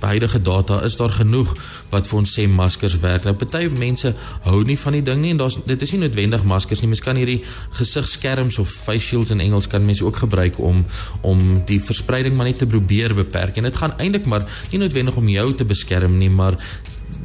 huidige 0.00 0.42
data, 0.42 0.80
is 0.82 0.96
daar 0.96 1.10
genoeg 1.10 1.54
wat 1.90 2.06
vir 2.06 2.18
ons 2.18 2.34
sê 2.38 2.48
maskers 2.48 2.98
werk. 3.00 3.24
Nou 3.24 3.34
party 3.34 3.68
mense 3.70 4.14
hou 4.42 4.64
nie 4.64 4.78
van 4.78 4.92
die 4.92 5.02
ding 5.02 5.20
nie 5.22 5.30
en 5.30 5.36
daar's 5.38 5.56
dit 5.64 5.82
is 5.82 5.92
nie 5.92 6.00
noodwendig 6.00 6.42
maskers 6.44 6.80
nie. 6.80 6.88
Mens 6.88 7.00
kan 7.00 7.16
hierdie 7.16 7.44
gesigskerms 7.78 8.58
of 8.58 8.68
face 8.68 9.06
shields 9.06 9.30
in 9.36 9.44
Engels 9.44 9.68
kan 9.70 9.84
mense 9.84 10.04
ook 10.04 10.24
gebruik 10.24 10.58
om 10.58 10.84
om 11.20 11.44
die 11.68 11.80
verspreiding 11.82 12.36
maar 12.36 12.48
net 12.50 12.58
te 12.64 12.66
probeer 12.66 13.14
beperk. 13.14 13.56
En 13.56 13.68
dit 13.68 13.76
gaan 13.76 13.96
eintlik 13.98 14.26
maar 14.26 14.46
nie 14.70 14.80
noodwendig 14.82 15.16
om 15.16 15.28
jou 15.28 15.48
te 15.54 15.64
beskerm 15.68 16.18
nie, 16.18 16.30
maar 16.30 16.58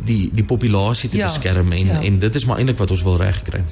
die 0.06 0.30
die 0.34 0.46
populasie 0.46 1.10
te 1.10 1.18
Ja, 1.18 1.32
beskerm 1.32 1.72
en 1.72 1.86
ja. 1.86 2.02
en 2.02 2.20
dit 2.20 2.36
is 2.36 2.46
maar 2.46 2.62
eintlik 2.62 2.78
wat 2.78 2.92
ons 2.92 3.04
wil 3.08 3.18
regkry. 3.22 3.64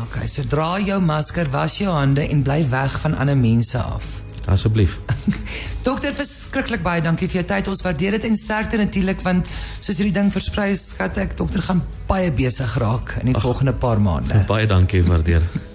Okay, 0.00 0.26
so 0.30 0.42
dra 0.48 0.78
jou 0.80 1.00
masker, 1.02 1.50
was 1.52 1.76
jou 1.78 1.92
hande 1.92 2.24
en 2.24 2.42
bly 2.42 2.62
weg 2.70 3.00
van 3.02 3.16
ander 3.20 3.36
mense 3.36 3.78
af. 3.78 4.06
Asseblief. 4.48 4.98
Dokter, 5.86 6.14
verskriklik 6.16 6.82
baie 6.82 7.02
dankie 7.04 7.28
vir 7.28 7.42
jou 7.42 7.46
tyd. 7.52 7.68
Ons 7.68 7.84
waardeer 7.84 8.16
dit 8.16 8.28
en 8.30 8.38
sterkte 8.38 8.80
natuurlik 8.80 9.20
want 9.26 9.50
soos 9.78 9.96
hierdie 10.00 10.14
ding 10.16 10.30
versprei, 10.32 10.72
skat 10.80 11.20
ek 11.20 11.36
dokter 11.38 11.64
gaan 11.66 11.84
baie 12.08 12.32
besig 12.32 12.78
raak 12.80 13.18
in 13.20 13.32
die 13.32 13.36
Ach, 13.36 13.44
volgende 13.44 13.76
paar 13.76 14.00
maande. 14.00 14.44
Baie 14.48 14.70
dankie, 14.70 15.04
waardeer. 15.06 15.44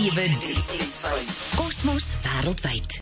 24/7 0.00 0.12
365 0.40 1.56
Kosmos 1.56 2.14
wêreldwyd 2.24 2.90